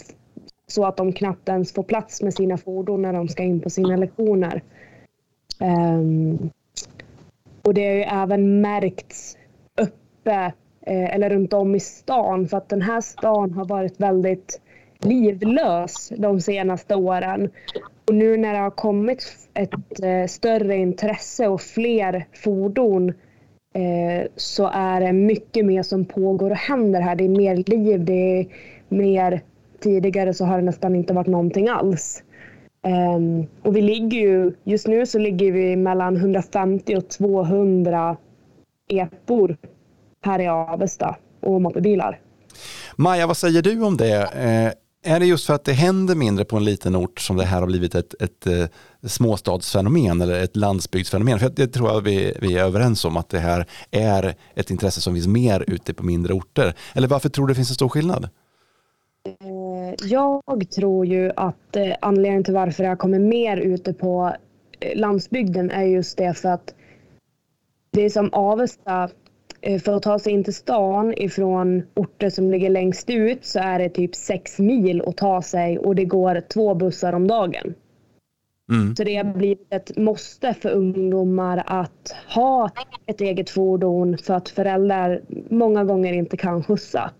så 0.66 0.84
att 0.84 0.96
de 0.96 1.12
knappt 1.12 1.48
ens 1.48 1.72
får 1.72 1.82
plats 1.82 2.22
med 2.22 2.34
sina 2.34 2.58
fordon 2.58 3.02
när 3.02 3.12
de 3.12 3.28
ska 3.28 3.42
in 3.42 3.60
på 3.60 3.70
sina 3.70 3.96
lektioner. 3.96 4.62
Um, 5.60 6.50
och 7.62 7.74
det 7.74 7.86
har 7.86 7.94
ju 7.94 8.02
även 8.02 8.60
märkts 8.60 9.36
uppe 9.80 10.52
eh, 10.86 11.14
eller 11.14 11.30
runt 11.30 11.52
om 11.52 11.74
i 11.74 11.80
stan 11.80 12.48
för 12.48 12.56
att 12.56 12.68
den 12.68 12.82
här 12.82 13.00
stan 13.00 13.52
har 13.52 13.64
varit 13.64 14.00
väldigt 14.00 14.60
livlös 14.98 16.12
de 16.16 16.40
senaste 16.40 16.94
åren. 16.94 17.50
Och 18.08 18.14
nu 18.14 18.36
när 18.36 18.52
det 18.52 18.58
har 18.58 18.70
kommit 18.70 19.22
ett 19.54 20.02
eh, 20.02 20.26
större 20.26 20.76
intresse 20.76 21.48
och 21.48 21.60
fler 21.60 22.26
fordon 22.32 23.08
eh, 23.74 24.26
så 24.36 24.70
är 24.72 25.00
det 25.00 25.12
mycket 25.12 25.66
mer 25.66 25.82
som 25.82 26.04
pågår 26.04 26.50
och 26.50 26.56
händer 26.56 27.00
här. 27.00 27.16
Det 27.16 27.24
är 27.24 27.28
mer 27.28 27.56
liv, 27.56 28.04
det 28.04 28.40
är 28.40 28.46
mer... 28.88 29.40
Tidigare 29.80 30.34
så 30.34 30.44
har 30.44 30.56
det 30.58 30.64
nästan 30.64 30.96
inte 30.96 31.14
varit 31.14 31.26
någonting 31.26 31.68
alls. 31.68 32.23
Um, 32.87 33.46
och 33.62 33.76
vi 33.76 33.80
ligger 33.80 34.18
ju, 34.18 34.52
just 34.64 34.87
nu 34.87 35.06
så 35.06 35.18
ligger 35.18 35.52
vi 35.52 35.76
mellan 35.76 36.16
150 36.16 36.96
och 36.96 37.08
200 37.08 38.16
epor 38.90 39.56
här 40.25 40.38
i 40.38 40.49
Avesta 40.49 41.16
och 41.40 41.62
moppebilar. 41.62 42.20
Maja, 42.96 43.26
vad 43.26 43.37
säger 43.37 43.62
du 43.62 43.82
om 43.82 43.96
det? 43.96 44.22
Eh, 44.22 44.72
är 45.12 45.20
det 45.20 45.26
just 45.26 45.46
för 45.46 45.54
att 45.54 45.64
det 45.64 45.72
händer 45.72 46.14
mindre 46.14 46.44
på 46.44 46.56
en 46.56 46.64
liten 46.64 46.96
ort 46.96 47.20
som 47.20 47.37
det 47.37 47.44
här 47.44 47.60
har 47.60 47.66
blivit 47.66 47.94
ett, 47.94 48.14
ett, 48.22 48.46
ett 48.46 48.70
eh, 49.02 49.08
småstadsfenomen 49.08 50.20
eller 50.20 50.42
ett 50.42 50.56
landsbygdsfenomen? 50.56 51.38
För 51.38 51.49
det 51.49 51.66
tror 51.66 51.88
jag 51.88 52.00
vi, 52.00 52.34
vi 52.40 52.58
är 52.58 52.64
överens 52.64 53.04
om 53.04 53.16
att 53.16 53.28
det 53.28 53.38
här 53.38 53.66
är 53.90 54.34
ett 54.54 54.70
intresse 54.70 55.00
som 55.00 55.14
finns 55.14 55.26
mer 55.26 55.64
ute 55.66 55.94
på 55.94 56.04
mindre 56.04 56.34
orter. 56.34 56.75
Eller 56.94 57.08
varför 57.08 57.28
tror 57.28 57.46
du 57.46 57.50
det 57.50 57.56
finns 57.56 57.70
en 57.70 57.75
stor 57.75 57.88
skillnad? 57.88 58.28
Eh, 59.26 59.69
jag 60.02 60.70
tror 60.70 61.06
ju 61.06 61.30
att 61.37 61.76
eh, 61.76 61.94
anledningen 62.00 62.44
till 62.44 62.54
varför 62.54 62.85
har 62.85 62.97
kommit 62.97 63.20
mer 63.20 63.56
ute 63.56 63.92
på 63.92 64.32
landsbygden 64.94 65.70
är 65.70 65.85
just 65.85 66.18
det 66.18 66.35
för 66.35 66.49
att 66.49 66.75
det 67.90 68.02
är 68.02 68.11
som 68.11 68.30
Avesta 68.32 69.11
Eh, 69.62 69.80
för 69.80 69.97
att 69.97 70.02
ta 70.02 70.18
sig 70.18 70.32
in 70.32 70.44
till 70.44 70.54
stan 70.54 71.14
ifrån 71.16 71.82
orter 71.94 72.30
som 72.30 72.50
ligger 72.50 72.70
längst 72.70 73.11
ut 73.11 73.44
så 73.44 73.59
är 73.59 73.78
det 73.78 73.88
typ 73.88 74.14
sex 74.14 74.59
mil 74.59 75.02
att 75.06 75.16
ta 75.16 75.42
sig 75.42 75.78
och 75.78 75.94
det 75.94 76.04
går 76.04 76.42
två 76.49 76.75
bussar 76.75 77.12
om 77.12 77.26
dagen. 77.26 77.75
Mm. 78.73 78.97
Så 78.97 79.04
det 79.04 79.16
har 79.16 79.25
blivit 79.25 79.73
ett 79.73 79.97
måste 79.97 80.54
för 80.54 80.70
ungdomar 80.70 81.62
att 81.66 82.14
ha 82.35 82.70
ett 83.06 83.20
eget 83.20 83.50
fordon 83.50 84.18
för 84.18 84.35
att 84.35 84.49
föräldrar 84.49 85.20
många 85.50 85.85
gånger 85.85 86.12
inte 86.12 86.37
kan 86.37 86.64
skjutsa. 86.64 87.11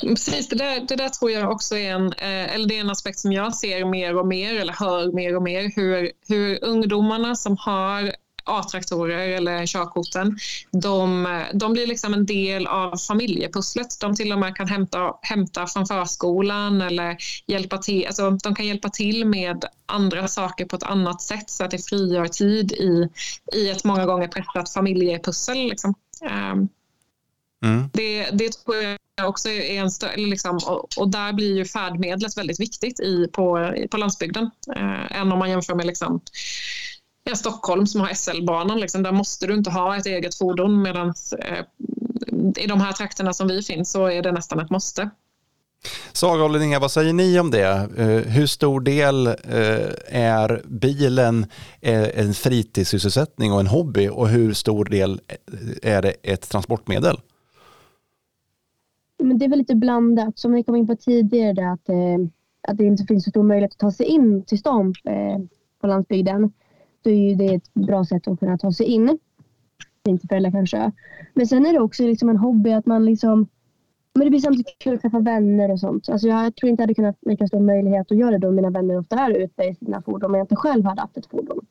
Precis, 0.00 0.48
det 0.48 0.56
där, 0.56 0.80
det 0.88 0.96
där 0.96 1.08
tror 1.08 1.30
jag 1.30 1.50
också 1.50 1.76
är 1.76 1.92
en, 1.92 2.06
eh, 2.06 2.54
eller 2.54 2.68
det 2.68 2.76
är 2.76 2.80
en 2.80 2.90
aspekt 2.90 3.18
som 3.18 3.32
jag 3.32 3.54
ser 3.54 3.84
mer 3.84 4.16
och 4.16 4.26
mer 4.26 4.54
eller 4.54 4.72
hör 4.72 5.12
mer 5.12 5.36
och 5.36 5.42
mer 5.42 5.72
hur, 5.76 6.12
hur 6.28 6.64
ungdomarna 6.64 7.36
som 7.36 7.56
har 7.56 8.12
A-traktorer 8.46 9.28
eller 9.28 9.66
körkorten, 9.66 10.38
de, 10.70 11.44
de 11.54 11.72
blir 11.72 11.86
liksom 11.86 12.14
en 12.14 12.26
del 12.26 12.66
av 12.66 12.96
familjepusslet. 12.96 14.00
De 14.00 14.14
till 14.14 14.32
och 14.32 14.38
med 14.38 14.56
kan 14.56 14.68
hämta, 14.68 15.14
hämta 15.22 15.66
från 15.66 15.86
förskolan 15.86 16.80
eller 16.80 17.16
hjälpa 17.46 17.78
till, 17.78 18.06
alltså 18.06 18.30
de 18.30 18.54
kan 18.54 18.66
hjälpa 18.66 18.88
till 18.88 19.24
med 19.24 19.64
andra 19.86 20.28
saker 20.28 20.64
på 20.64 20.76
ett 20.76 20.82
annat 20.82 21.22
sätt 21.22 21.50
så 21.50 21.64
att 21.64 21.70
det 21.70 21.88
frigör 21.88 22.26
tid 22.26 22.72
i, 22.72 23.08
i 23.52 23.70
ett 23.70 23.84
många 23.84 24.06
gånger 24.06 24.28
pressat 24.28 24.72
familjepussel. 24.72 25.68
Liksom. 25.68 25.94
Um, 26.22 26.68
mm. 27.64 27.90
det, 27.92 28.30
det 28.32 28.52
tror 28.52 28.76
jag 28.76 28.95
också 29.24 29.48
är 29.48 29.80
en 29.80 29.88
stö- 29.88 30.16
liksom, 30.16 30.56
och, 30.56 30.98
och, 30.98 31.08
där 31.08 31.32
blir 31.32 31.56
ju 31.56 31.64
färdmedlet 31.64 32.36
väldigt 32.36 32.60
viktigt 32.60 33.00
i, 33.00 33.28
på, 33.32 33.74
på 33.90 33.96
landsbygden. 33.96 34.50
Eh, 34.76 35.20
än 35.20 35.32
om 35.32 35.38
man 35.38 35.50
jämför 35.50 35.74
med 35.74 35.86
liksom, 35.86 36.20
ja, 37.24 37.36
Stockholm 37.36 37.86
som 37.86 38.00
har 38.00 38.14
SL-banan. 38.14 38.80
Liksom, 38.80 39.02
där 39.02 39.12
måste 39.12 39.46
du 39.46 39.54
inte 39.54 39.70
ha 39.70 39.96
ett 39.96 40.06
eget 40.06 40.34
fordon 40.34 40.82
medan 40.82 41.14
eh, 41.38 41.64
i 42.56 42.66
de 42.66 42.80
här 42.80 42.92
trakterna 42.92 43.32
som 43.32 43.48
vi 43.48 43.62
finns 43.62 43.90
så 43.90 44.06
är 44.06 44.22
det 44.22 44.32
nästan 44.32 44.60
ett 44.60 44.70
måste. 44.70 45.10
Saga 46.12 46.44
och 46.44 46.50
Linnea, 46.50 46.78
vad 46.78 46.90
säger 46.90 47.12
ni 47.12 47.40
om 47.40 47.50
det? 47.50 47.90
Eh, 47.96 48.32
hur 48.32 48.46
stor 48.46 48.80
del 48.80 49.26
eh, 49.26 49.34
är 50.06 50.62
bilen 50.64 51.46
eh, 51.80 52.20
en 52.20 52.34
fritidssysselsättning 52.34 53.52
och 53.52 53.60
en 53.60 53.66
hobby 53.66 54.08
och 54.08 54.28
hur 54.28 54.54
stor 54.54 54.84
del 54.84 55.20
är 55.82 56.02
det 56.02 56.14
ett 56.22 56.48
transportmedel? 56.48 57.20
Men 59.18 59.38
det 59.38 59.44
är 59.44 59.48
väl 59.48 59.58
lite 59.58 59.74
blandat. 59.74 60.38
Som 60.38 60.52
vi 60.52 60.62
kom 60.62 60.76
in 60.76 60.86
på 60.86 60.96
tidigare, 60.96 61.70
att, 61.70 61.88
eh, 61.88 62.18
att 62.68 62.78
det 62.78 62.84
inte 62.84 63.04
finns 63.04 63.24
så 63.24 63.30
stor 63.30 63.42
möjlighet 63.42 63.72
att 63.72 63.78
ta 63.78 63.92
sig 63.92 64.06
in 64.06 64.42
till 64.42 64.58
stan 64.58 64.94
eh, 65.04 65.38
på 65.80 65.86
landsbygden. 65.86 66.52
Då 67.02 67.10
är 67.10 67.34
det 67.36 67.54
ett 67.54 67.74
bra 67.74 68.04
sätt 68.04 68.28
att 68.28 68.38
kunna 68.38 68.58
ta 68.58 68.72
sig 68.72 68.86
in. 68.86 69.18
Inte 70.08 70.26
föräldrar 70.28 70.50
kanske. 70.50 70.92
Men 71.34 71.46
sen 71.46 71.66
är 71.66 71.72
det 71.72 71.80
också 71.80 72.02
liksom 72.02 72.28
en 72.28 72.36
hobby 72.36 72.70
att 72.70 72.86
man 72.86 73.04
liksom 73.04 73.48
men 74.16 74.24
det 74.24 74.30
blir 74.30 74.40
samtidigt 74.40 74.78
kul 74.78 74.94
att 74.94 75.02
träffa 75.02 75.18
vänner 75.18 75.70
och 75.70 75.80
sånt. 75.80 76.08
Alltså 76.08 76.28
jag 76.28 76.56
tror 76.56 76.70
inte 76.70 76.82
jag 76.82 76.84
hade 76.84 76.94
kunnat 76.94 77.16
lika 77.20 77.46
stor 77.46 77.60
möjlighet 77.60 78.12
att 78.12 78.18
göra 78.18 78.30
det 78.30 78.38
då 78.38 78.50
mina 78.50 78.70
vänner 78.70 78.98
ofta 78.98 79.16
är 79.16 79.30
ute 79.30 79.62
i 79.62 79.74
sina 79.74 80.02
fordon 80.02 80.30
om 80.30 80.34
jag 80.34 80.44
inte 80.44 80.56
själv 80.56 80.84
hade 80.84 81.00
haft 81.00 81.16
ett 81.16 81.26
fordon. 81.26 81.66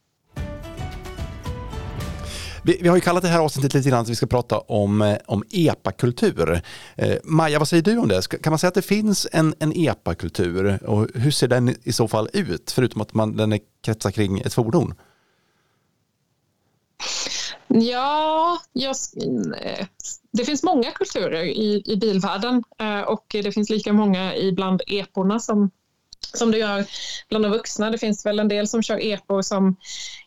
Vi, 2.66 2.78
vi, 2.82 2.88
har 2.88 2.96
ju 2.96 3.02
kallat 3.02 3.24
det 3.24 3.30
här 3.30 3.40
avsnittet 3.40 3.74
lite 3.74 3.90
grann 3.90 4.02
att 4.02 4.10
vi 4.10 4.16
ska 4.16 4.26
prata 4.26 4.60
om, 4.60 5.02
eh, 5.02 5.18
om 5.26 5.44
epakultur. 5.52 6.62
Eh, 6.96 7.18
Maja, 7.24 7.60
vad 7.60 7.68
säger 7.68 7.84
du 7.84 7.98
om 7.98 8.08
det? 8.08 8.22
Ska, 8.22 8.38
kan 8.38 8.52
man 8.52 8.60
säga 8.60 8.68
att 8.68 8.74
det 8.74 8.82
finns 8.82 9.28
en, 9.32 9.56
en 9.60 9.72
epakultur 9.76 10.84
och 10.84 11.08
hur 11.16 11.32
ser 11.32 11.48
den 11.48 11.76
i 11.84 11.94
så 11.94 12.08
fall 12.08 12.30
ut? 12.34 12.72
Förutom 12.72 13.02
att 13.02 13.14
man, 13.14 13.38
den 13.38 13.54
är 13.54 13.60
kretsar 13.82 14.12
kring 14.12 14.40
ett 14.40 14.54
fordon. 14.54 14.94
Ja, 17.68 18.60
jag, 18.74 18.96
eh, 19.62 19.86
det 20.32 20.46
finns 20.46 20.64
många 20.64 20.92
kulturer 20.92 21.44
i, 21.44 21.84
i 21.86 21.98
bilvärlden 21.98 22.64
eh, 22.80 23.02
och 23.02 23.26
det 23.30 23.52
finns 23.52 23.70
lika 23.70 23.94
många 23.94 24.36
ibland 24.36 24.82
eporna 24.88 25.40
som, 25.40 25.72
som 26.34 26.52
det 26.52 26.58
gör 26.58 26.86
bland 27.30 27.46
de 27.46 27.52
vuxna. 27.52 27.92
Det 27.92 27.98
finns 27.98 28.26
väl 28.26 28.40
en 28.40 28.48
del 28.48 28.68
som 28.68 28.84
kör 28.84 29.00
epor 29.02 29.42
som 29.42 29.76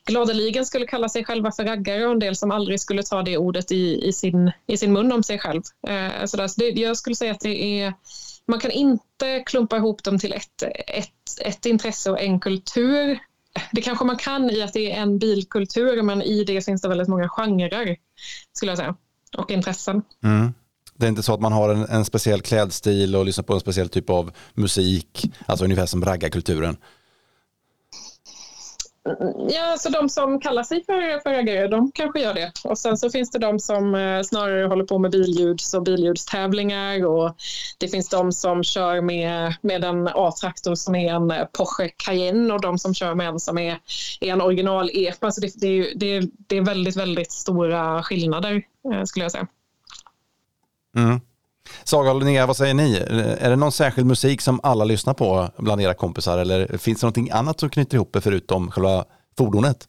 gladeligen 0.06 0.66
skulle 0.66 0.86
kalla 0.86 1.08
sig 1.08 1.24
själva 1.24 1.52
för 1.52 1.64
raggare 1.64 2.06
och 2.06 2.12
en 2.12 2.18
del 2.18 2.36
som 2.36 2.50
aldrig 2.50 2.80
skulle 2.80 3.02
ta 3.02 3.22
det 3.22 3.38
ordet 3.38 3.72
i, 3.72 4.08
i, 4.08 4.12
sin, 4.12 4.52
i 4.66 4.76
sin 4.76 4.92
mun 4.92 5.12
om 5.12 5.22
sig 5.22 5.38
själv. 5.38 5.62
Eh, 5.88 6.24
så 6.24 6.36
det, 6.56 6.68
jag 6.68 6.96
skulle 6.96 7.16
säga 7.16 7.32
att 7.32 7.40
det 7.40 7.80
är 7.80 7.94
man 8.46 8.60
kan 8.60 8.70
inte 8.70 9.42
klumpa 9.46 9.76
ihop 9.76 10.04
dem 10.04 10.18
till 10.18 10.32
ett, 10.32 10.62
ett, 10.86 11.40
ett 11.44 11.66
intresse 11.66 12.10
och 12.10 12.20
en 12.20 12.40
kultur 12.40 13.18
det 13.72 13.82
kanske 13.82 14.04
man 14.04 14.16
kan 14.16 14.50
i 14.50 14.62
att 14.62 14.72
det 14.72 14.92
är 14.92 14.96
en 14.96 15.18
bilkultur 15.18 16.02
men 16.02 16.22
i 16.22 16.44
det 16.44 16.64
finns 16.64 16.82
det 16.82 16.88
väldigt 16.88 17.08
många 17.08 17.28
genrer 17.28 17.96
skulle 18.52 18.70
jag 18.70 18.78
säga 18.78 18.96
och 19.36 19.50
intressen. 19.50 20.02
Mm. 20.24 20.54
Det 20.98 21.06
är 21.06 21.08
inte 21.08 21.22
så 21.22 21.34
att 21.34 21.40
man 21.40 21.52
har 21.52 21.68
en, 21.68 21.84
en, 21.84 22.04
speciell 22.04 22.40
klädstil 22.40 23.16
och 23.16 23.24
lyssnar 23.24 23.44
på 23.44 23.54
en 23.54 23.60
speciell 23.60 23.88
typ 23.88 24.10
av 24.10 24.30
musik, 24.54 25.30
alltså 25.46 25.64
ungefär 25.64 25.86
som 25.86 26.04
raggarkulturen. 26.04 26.76
Mm, 29.06 29.48
ja, 29.48 29.76
så 29.78 29.88
de 29.88 30.08
som 30.08 30.40
kallar 30.40 30.62
sig 30.62 30.84
för, 30.84 31.20
för 31.22 31.30
raggare, 31.30 31.68
de 31.68 31.92
kanske 31.94 32.20
gör 32.20 32.34
det. 32.34 32.52
Och 32.64 32.78
sen 32.78 32.98
så 32.98 33.10
finns 33.10 33.30
det 33.30 33.38
de 33.38 33.58
som 33.58 33.94
eh, 33.94 34.22
snarare 34.22 34.66
håller 34.66 34.84
på 34.84 34.98
med 34.98 35.10
billjuds 35.10 35.74
och 35.74 35.82
billjudstävlingar 35.82 37.06
och 37.06 37.36
det 37.78 37.88
finns 37.88 38.08
de 38.08 38.32
som 38.32 38.62
kör 38.62 39.00
med, 39.00 39.54
med 39.62 39.84
en 39.84 40.08
A-traktor 40.08 40.74
som 40.74 40.94
är 40.94 41.14
en 41.14 41.30
eh, 41.30 41.44
Porsche 41.52 41.88
Cayenne 41.96 42.54
och 42.54 42.60
de 42.60 42.78
som 42.78 42.94
kör 42.94 43.14
med 43.14 43.28
en 43.28 43.40
som 43.40 43.58
är, 43.58 43.78
är 44.20 44.32
en 44.32 44.40
original-epa. 44.40 45.30
Så 45.30 45.40
det, 45.40 45.52
det, 45.54 45.92
det, 45.94 46.30
det 46.48 46.56
är 46.56 46.62
väldigt, 46.62 46.96
väldigt 46.96 47.32
stora 47.32 48.02
skillnader 48.02 48.62
eh, 48.92 49.04
skulle 49.04 49.24
jag 49.24 49.32
säga. 49.32 49.46
Mm. 50.96 51.20
Saga 51.84 52.12
och 52.12 52.18
Linnea, 52.18 52.46
vad 52.46 52.56
säger 52.56 52.74
ni? 52.74 52.96
Är 53.40 53.50
det 53.50 53.56
någon 53.56 53.72
särskild 53.72 54.06
musik 54.06 54.40
som 54.40 54.60
alla 54.62 54.84
lyssnar 54.84 55.14
på 55.14 55.48
bland 55.58 55.80
era 55.80 55.94
kompisar 55.94 56.38
eller 56.38 56.78
finns 56.78 57.00
det 57.00 57.04
någonting 57.04 57.30
annat 57.30 57.60
som 57.60 57.70
knyter 57.70 57.94
ihop 57.94 58.16
er 58.16 58.20
förutom 58.20 58.70
själva 58.70 59.04
fordonet? 59.38 59.88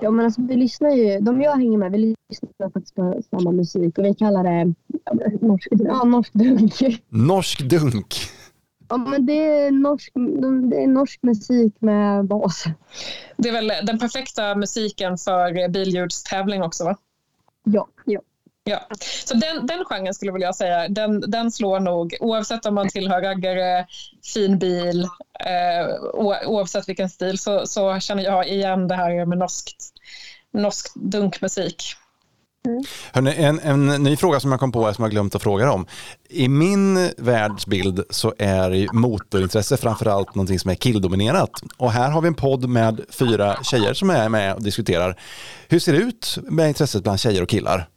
Ja, 0.00 0.10
men 0.10 0.24
alltså, 0.24 0.40
vi 0.42 0.56
lyssnar 0.56 0.90
ju, 0.90 1.20
de 1.20 1.42
jag 1.42 1.56
hänger 1.56 1.78
med, 1.78 1.92
vi 1.92 2.16
lyssnar 2.28 2.70
faktiskt 2.70 2.94
på 2.94 3.22
samma 3.30 3.52
musik 3.52 3.98
och 3.98 4.04
vi 4.04 4.14
kallar 4.14 4.44
det 4.44 4.74
norsk, 5.40 5.68
ja, 5.70 6.04
norsk 6.04 6.32
dunk. 6.32 7.02
Norsk 7.08 7.60
dunk? 7.60 8.14
Ja, 8.88 8.96
men 8.96 9.26
det 9.26 9.32
är 9.32 9.70
norsk, 9.70 10.12
det 10.70 10.82
är 10.82 10.86
norsk 10.86 11.22
musik 11.22 11.74
med 11.78 12.24
bas. 12.24 12.64
Det 13.36 13.48
är 13.48 13.52
väl 13.52 13.72
den 13.86 13.98
perfekta 13.98 14.54
musiken 14.54 15.18
för 15.18 15.68
billjudstävling 15.68 16.62
också, 16.62 16.84
va? 16.84 16.96
Ja, 17.64 17.88
ja. 18.04 18.20
Ja, 18.68 18.86
så 19.24 19.34
den, 19.34 19.66
den 19.66 19.84
genren 19.84 20.14
skulle 20.14 20.32
jag 20.38 20.56
säga, 20.56 20.88
den, 20.88 21.20
den 21.20 21.52
slår 21.52 21.80
nog 21.80 22.16
oavsett 22.20 22.66
om 22.66 22.74
man 22.74 22.88
tillhör 22.88 23.20
raggare, 23.20 23.86
fin 24.32 24.58
bil, 24.58 25.02
eh, 25.40 25.94
oavsett 26.46 26.88
vilken 26.88 27.10
stil 27.10 27.38
så, 27.38 27.66
så 27.66 28.00
känner 28.00 28.22
jag 28.22 28.48
igen 28.48 28.88
det 28.88 28.94
här 28.94 29.26
med 29.26 29.38
norskt, 29.38 29.76
norsk 30.52 30.92
dunkmusik. 30.94 31.82
Mm. 32.66 32.84
Hörrni, 33.12 33.34
en, 33.36 33.60
en 33.60 34.02
ny 34.02 34.16
fråga 34.16 34.40
som 34.40 34.50
jag 34.50 34.60
kom 34.60 34.72
på 34.72 34.94
som 34.94 35.02
jag 35.02 35.10
glömt 35.10 35.34
att 35.34 35.42
fråga 35.42 35.72
om. 35.72 35.86
I 36.28 36.48
min 36.48 37.10
världsbild 37.16 38.04
så 38.10 38.34
är 38.38 38.94
motorintresse 38.94 39.76
framförallt 39.76 40.34
någonting 40.34 40.58
som 40.58 40.70
är 40.70 40.74
killdominerat. 40.74 41.50
Och 41.76 41.92
här 41.92 42.10
har 42.10 42.20
vi 42.20 42.28
en 42.28 42.34
podd 42.34 42.68
med 42.68 43.00
fyra 43.08 43.56
tjejer 43.62 43.94
som 43.94 44.10
är 44.10 44.28
med 44.28 44.54
och 44.54 44.62
diskuterar. 44.62 45.20
Hur 45.68 45.78
ser 45.78 45.92
det 45.92 45.98
ut 45.98 46.38
med 46.42 46.68
intresset 46.68 47.02
bland 47.02 47.20
tjejer 47.20 47.42
och 47.42 47.48
killar? 47.48 47.88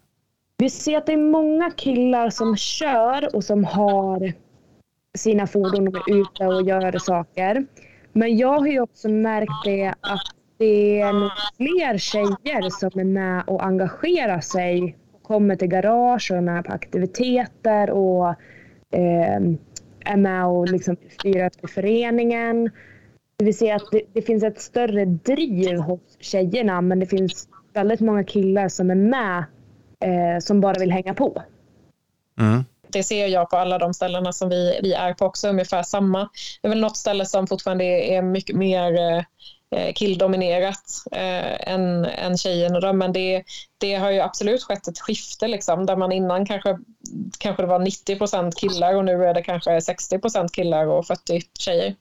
Vi 0.61 0.69
ser 0.69 0.97
att 0.97 1.05
det 1.05 1.13
är 1.13 1.31
många 1.31 1.71
killar 1.71 2.29
som 2.29 2.57
kör 2.57 3.35
och 3.35 3.43
som 3.43 3.63
har 3.63 4.33
sina 5.17 5.47
fordon 5.47 5.87
och 5.87 6.09
är 6.09 6.21
ute 6.21 6.45
och 6.45 6.63
gör 6.63 6.97
saker. 6.97 7.65
Men 8.13 8.37
jag 8.37 8.59
har 8.59 8.67
ju 8.67 8.79
också 8.79 9.09
märkt 9.09 9.65
det 9.65 9.87
att 9.87 10.21
det 10.57 11.01
är 11.01 11.13
nog 11.13 11.29
fler 11.57 11.97
tjejer 11.97 12.69
som 12.69 12.99
är 12.99 13.03
med 13.03 13.43
och 13.47 13.65
engagerar 13.65 14.39
sig. 14.39 14.97
Kommer 15.21 15.55
till 15.55 15.67
garage 15.67 16.31
och 16.31 16.37
är 16.37 16.41
med 16.41 16.65
på 16.65 16.73
aktiviteter 16.73 17.89
och 17.89 18.29
eh, 18.93 19.41
är 20.05 20.17
med 20.17 20.45
och 20.45 20.69
liksom 20.69 20.97
styr 21.19 21.45
upp 21.45 21.69
föreningen. 21.69 22.69
Vi 23.37 23.53
ser 23.53 23.75
att 23.75 23.91
det, 23.91 24.01
det, 24.13 24.21
finns 24.21 24.43
ett 24.43 24.61
större 24.61 25.05
driv 25.05 25.77
hos 25.77 26.17
tjejerna 26.19 26.81
men 26.81 26.99
det 26.99 27.05
finns 27.05 27.49
väldigt 27.73 27.99
många 27.99 28.23
killar 28.23 28.67
som 28.67 28.91
är 28.91 28.95
med 28.95 29.43
eh, 29.99 30.39
som 30.39 30.61
bara 30.61 30.79
vill 30.79 30.91
hänga 30.91 31.13
på. 31.13 31.43
Mm. 32.39 32.65
Det 32.91 33.03
ser 33.03 33.27
jag 33.27 33.49
på 33.49 33.57
alla 33.57 33.77
de 33.77 33.93
ställena 33.93 34.33
som 34.33 34.49
vi, 34.49 34.79
vi 34.83 34.93
är 34.93 35.13
på 35.13 35.25
också, 35.25 35.49
ungefär 35.49 35.83
samma. 35.83 36.29
Det 36.61 36.67
är 36.67 36.69
väl 36.69 36.81
något 36.81 36.97
ställe 36.97 37.25
som 37.25 37.47
fortfarande 37.47 37.83
är 37.83 38.21
mycket 38.21 38.55
mer 38.55 38.97
eh, 39.75 39.93
killdominerat 39.93 41.03
eh, 41.11 41.69
än, 41.73 42.05
än 42.05 42.37
tjejerna. 42.37 42.93
Men 42.93 43.13
det, 43.13 43.43
det 43.77 43.95
har 43.95 44.11
ju 44.11 44.19
absolut 44.19 44.63
skett 44.63 44.87
ett 44.87 44.99
skifte 44.99 45.47
liksom, 45.47 45.85
där 45.85 45.95
man 45.95 46.11
innan 46.11 46.45
kanske, 46.45 46.77
kanske 47.39 47.63
det 47.63 47.67
var 47.67 47.79
90 47.79 48.17
procent 48.17 48.55
killar 48.55 48.95
och 48.95 49.05
nu 49.05 49.25
är 49.25 49.33
det 49.33 49.43
kanske 49.43 49.81
60 49.81 50.19
procent 50.19 50.51
killar 50.51 50.87
och 50.87 51.07
40 51.07 51.41
tjejer 51.59 51.95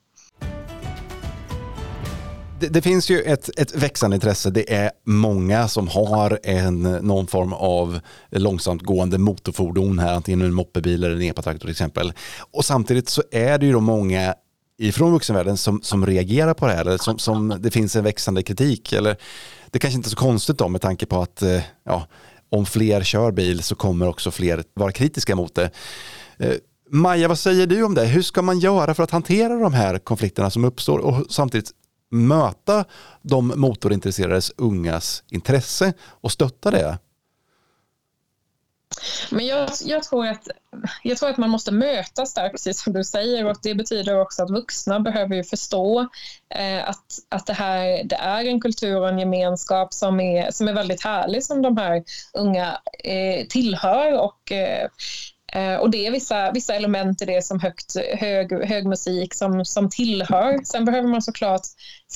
det, 2.60 2.68
det, 2.68 2.82
finns 2.82 3.10
ju 3.10 3.22
ett, 3.22 3.50
ett 3.58 3.74
växande 3.74 4.14
intresse. 4.14 4.50
Det 4.50 4.74
är 4.74 4.90
många 5.04 5.68
som 5.68 5.88
har 5.88 6.40
en, 6.42 6.82
någon 6.82 7.26
form 7.26 7.52
av 7.52 8.00
långsamt 8.30 8.82
gående 8.82 9.18
motorfordon 9.18 9.98
här, 9.98 10.14
antingen 10.14 10.42
en 10.42 10.54
moppebil 10.54 11.04
eller 11.04 11.16
en 11.16 11.22
epatraktor 11.22 11.60
till 11.60 11.70
exempel. 11.70 12.12
Och 12.52 12.64
samtidigt 12.64 13.08
så 13.08 13.22
är 13.30 13.58
det 13.58 13.66
ju 13.66 13.72
då 13.72 13.80
många 13.80 14.34
ifrån 14.78 15.12
vuxenvärlden 15.12 15.56
som, 15.56 15.82
som 15.82 16.06
reagerar 16.06 16.54
på 16.54 16.66
det 16.66 16.72
här, 16.72 16.80
eller 16.80 16.98
som, 16.98 17.18
som 17.18 17.54
det 17.58 17.70
finns 17.70 17.96
en 17.96 18.04
växande 18.04 18.42
kritik. 18.42 18.92
Eller, 18.92 19.16
det 19.70 19.78
kanske 19.78 19.96
inte 19.96 20.08
är 20.08 20.10
så 20.10 20.16
konstigt 20.16 20.58
då 20.58 20.68
med 20.68 20.80
tanke 20.80 21.06
på 21.06 21.22
att 21.22 21.42
eh, 21.42 21.60
ja, 21.84 22.06
om 22.50 22.66
fler 22.66 23.02
kör 23.02 23.32
bil 23.32 23.62
så 23.62 23.74
kommer 23.74 24.08
också 24.08 24.30
fler 24.30 24.64
vara 24.74 24.92
kritiska 24.92 25.36
mot 25.36 25.54
det. 25.54 25.70
Eh, 26.38 26.54
Maja, 26.90 27.28
vad 27.28 27.38
säger 27.38 27.66
du 27.66 27.82
om 27.82 27.94
det? 27.94 28.04
Hur 28.04 28.22
ska 28.22 28.42
man 28.42 28.58
göra 28.58 28.94
för 28.94 29.02
att 29.02 29.10
hantera 29.10 29.56
de 29.56 29.72
här 29.72 29.98
konflikterna 29.98 30.50
som 30.50 30.64
uppstår 30.64 30.98
och 30.98 31.26
samtidigt 31.30 31.70
möta 32.10 32.84
de 33.22 33.52
motorintresserades 33.56 34.52
ungas 34.56 35.22
intresse 35.30 35.92
och 36.00 36.32
stötta 36.32 36.70
det? 36.70 36.98
Men 39.30 39.46
jag, 39.46 39.68
jag, 39.84 40.02
tror 40.02 40.26
att, 40.26 40.48
jag 41.02 41.18
tror 41.18 41.30
att 41.30 41.36
man 41.36 41.50
måste 41.50 41.72
mötas 41.72 42.34
där, 42.34 42.48
precis 42.48 42.82
som 42.82 42.92
du 42.92 43.04
säger. 43.04 43.46
Och 43.46 43.56
Det 43.62 43.74
betyder 43.74 44.20
också 44.20 44.42
att 44.42 44.50
vuxna 44.50 45.00
behöver 45.00 45.36
ju 45.36 45.44
förstå 45.44 46.00
eh, 46.54 46.88
att, 46.88 47.18
att 47.28 47.46
det 47.46 47.52
här 47.52 48.04
det 48.04 48.16
är 48.16 48.44
en 48.44 48.60
kultur 48.60 49.00
och 49.00 49.08
en 49.08 49.18
gemenskap 49.18 49.94
som 49.94 50.20
är, 50.20 50.50
som 50.50 50.68
är 50.68 50.72
väldigt 50.72 51.04
härlig, 51.04 51.44
som 51.44 51.62
de 51.62 51.76
här 51.76 52.04
unga 52.34 52.80
eh, 53.04 53.46
tillhör. 53.46 54.20
Och, 54.20 54.52
eh, 54.52 54.68
Eh, 54.78 54.88
Eh, 55.52 55.76
och 55.76 55.90
det 55.90 56.06
är 56.06 56.10
vissa, 56.10 56.52
vissa 56.52 56.74
element 56.74 57.22
i 57.22 57.24
det 57.24 57.44
som 57.44 57.60
högt, 57.60 57.96
hög, 58.18 58.64
hög 58.64 58.86
musik 58.86 59.34
som, 59.34 59.64
som 59.64 59.90
tillhör. 59.90 60.58
Sen 60.64 60.84
behöver 60.84 61.08
man 61.08 61.22
såklart 61.22 61.66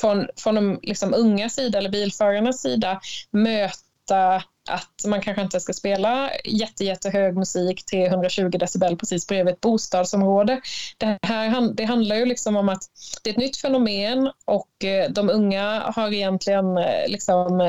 från, 0.01 0.27
från 0.37 0.55
de 0.55 0.79
liksom 0.83 1.15
unga 1.15 1.49
sida 1.49 1.79
eller 1.79 1.91
bilförarnas 1.91 2.63
sida 2.63 3.01
möta 3.31 4.43
att 4.69 5.05
man 5.07 5.21
kanske 5.21 5.43
inte 5.43 5.61
ska 5.61 5.73
spela 5.73 6.31
jätte, 6.45 6.85
jättehög 6.85 7.37
musik 7.37 7.85
till 7.85 8.07
120 8.07 8.49
decibel 8.49 8.97
precis 8.97 9.27
bredvid 9.27 9.55
ett 9.55 9.61
bostadsområde. 9.61 10.61
Det 10.99 11.19
här 11.23 11.75
det 11.75 11.85
handlar 11.85 12.17
ju 12.17 12.27
liksom 12.27 12.57
om 12.57 12.69
att 12.69 12.83
det 13.23 13.31
är 13.31 13.35
ett 13.35 13.39
nytt 13.39 13.57
fenomen 13.57 14.31
och 14.45 14.85
eh, 14.85 15.11
de 15.11 15.31
unga 15.31 15.93
har 15.97 16.13
egentligen 16.13 16.79
eh, 16.79 17.09
liksom 17.09 17.61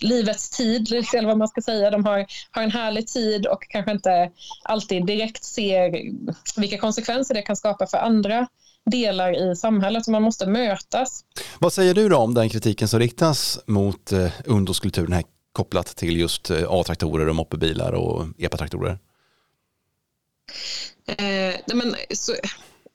livets 0.00 0.50
tid, 0.50 0.92
eller 0.92 1.26
vad 1.26 1.38
man 1.38 1.48
ska 1.48 1.60
säga. 1.60 1.90
De 1.90 2.04
har, 2.04 2.26
har 2.50 2.62
en 2.62 2.70
härlig 2.70 3.06
tid 3.06 3.46
och 3.46 3.66
kanske 3.68 3.92
inte 3.92 4.30
alltid 4.62 5.06
direkt 5.06 5.44
ser 5.44 6.12
vilka 6.60 6.78
konsekvenser 6.78 7.34
det 7.34 7.42
kan 7.42 7.56
skapa 7.56 7.86
för 7.86 7.98
andra 7.98 8.46
delar 8.90 9.52
i 9.52 9.56
samhället. 9.56 10.08
Man 10.08 10.22
måste 10.22 10.46
mötas. 10.46 11.24
Vad 11.58 11.72
säger 11.72 11.94
du 11.94 12.08
då 12.08 12.16
om 12.16 12.34
den 12.34 12.48
kritiken 12.48 12.88
som 12.88 13.00
riktas 13.00 13.58
mot 13.66 14.12
ungdomskulturen 14.44 15.12
här 15.12 15.24
kopplat 15.56 15.86
till 15.86 16.16
just 16.16 16.50
eh, 16.50 16.64
A-traktorer 16.68 17.28
och 17.28 17.36
moppebilar 17.36 17.92
och 17.92 18.26
EPA-traktorer? 18.38 18.98
Eh, 21.06 21.74
men, 21.74 21.94
så, 22.10 22.32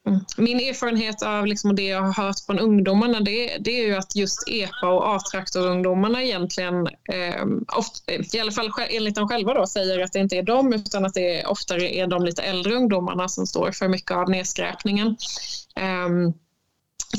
Mm. 0.07 0.19
min 0.37 0.59
erfarenhet 0.59 1.23
av 1.23 1.45
liksom 1.45 1.75
det 1.75 1.87
jag 1.87 2.01
har 2.01 2.23
hört 2.23 2.39
från 2.45 2.59
ungdomarna 2.59 3.19
det, 3.19 3.57
det 3.59 3.79
är 3.79 3.85
ju 3.85 3.95
att 3.95 4.15
just 4.15 4.49
EPA 4.49 4.87
och 4.87 5.15
A-traktorungdomarna 5.15 6.23
egentligen, 6.23 6.87
eh, 6.87 7.45
ofta, 7.77 8.13
i 8.33 8.39
alla 8.39 8.51
fall 8.51 8.71
enligt 8.89 9.15
dem 9.15 9.27
själva, 9.27 9.53
då, 9.53 9.67
säger 9.67 9.99
att 9.99 10.13
det 10.13 10.19
inte 10.19 10.37
är 10.37 10.43
dem 10.43 10.73
utan 10.73 11.05
att 11.05 11.13
det 11.13 11.45
oftare 11.45 11.95
är 11.95 12.07
de 12.07 12.25
lite 12.25 12.41
äldre 12.41 12.73
ungdomarna 12.73 13.29
som 13.29 13.47
står 13.47 13.71
för 13.71 13.87
mycket 13.87 14.11
av 14.11 14.29
nedskräpningen. 14.29 15.07
Eh, 15.75 16.09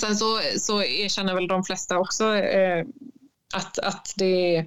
sen 0.00 0.16
så, 0.16 0.40
så 0.56 0.82
erkänner 0.82 1.34
väl 1.34 1.48
de 1.48 1.64
flesta 1.64 1.98
också 1.98 2.34
eh, 2.36 2.84
att, 3.54 3.78
att 3.78 4.14
det 4.16 4.56
är 4.56 4.66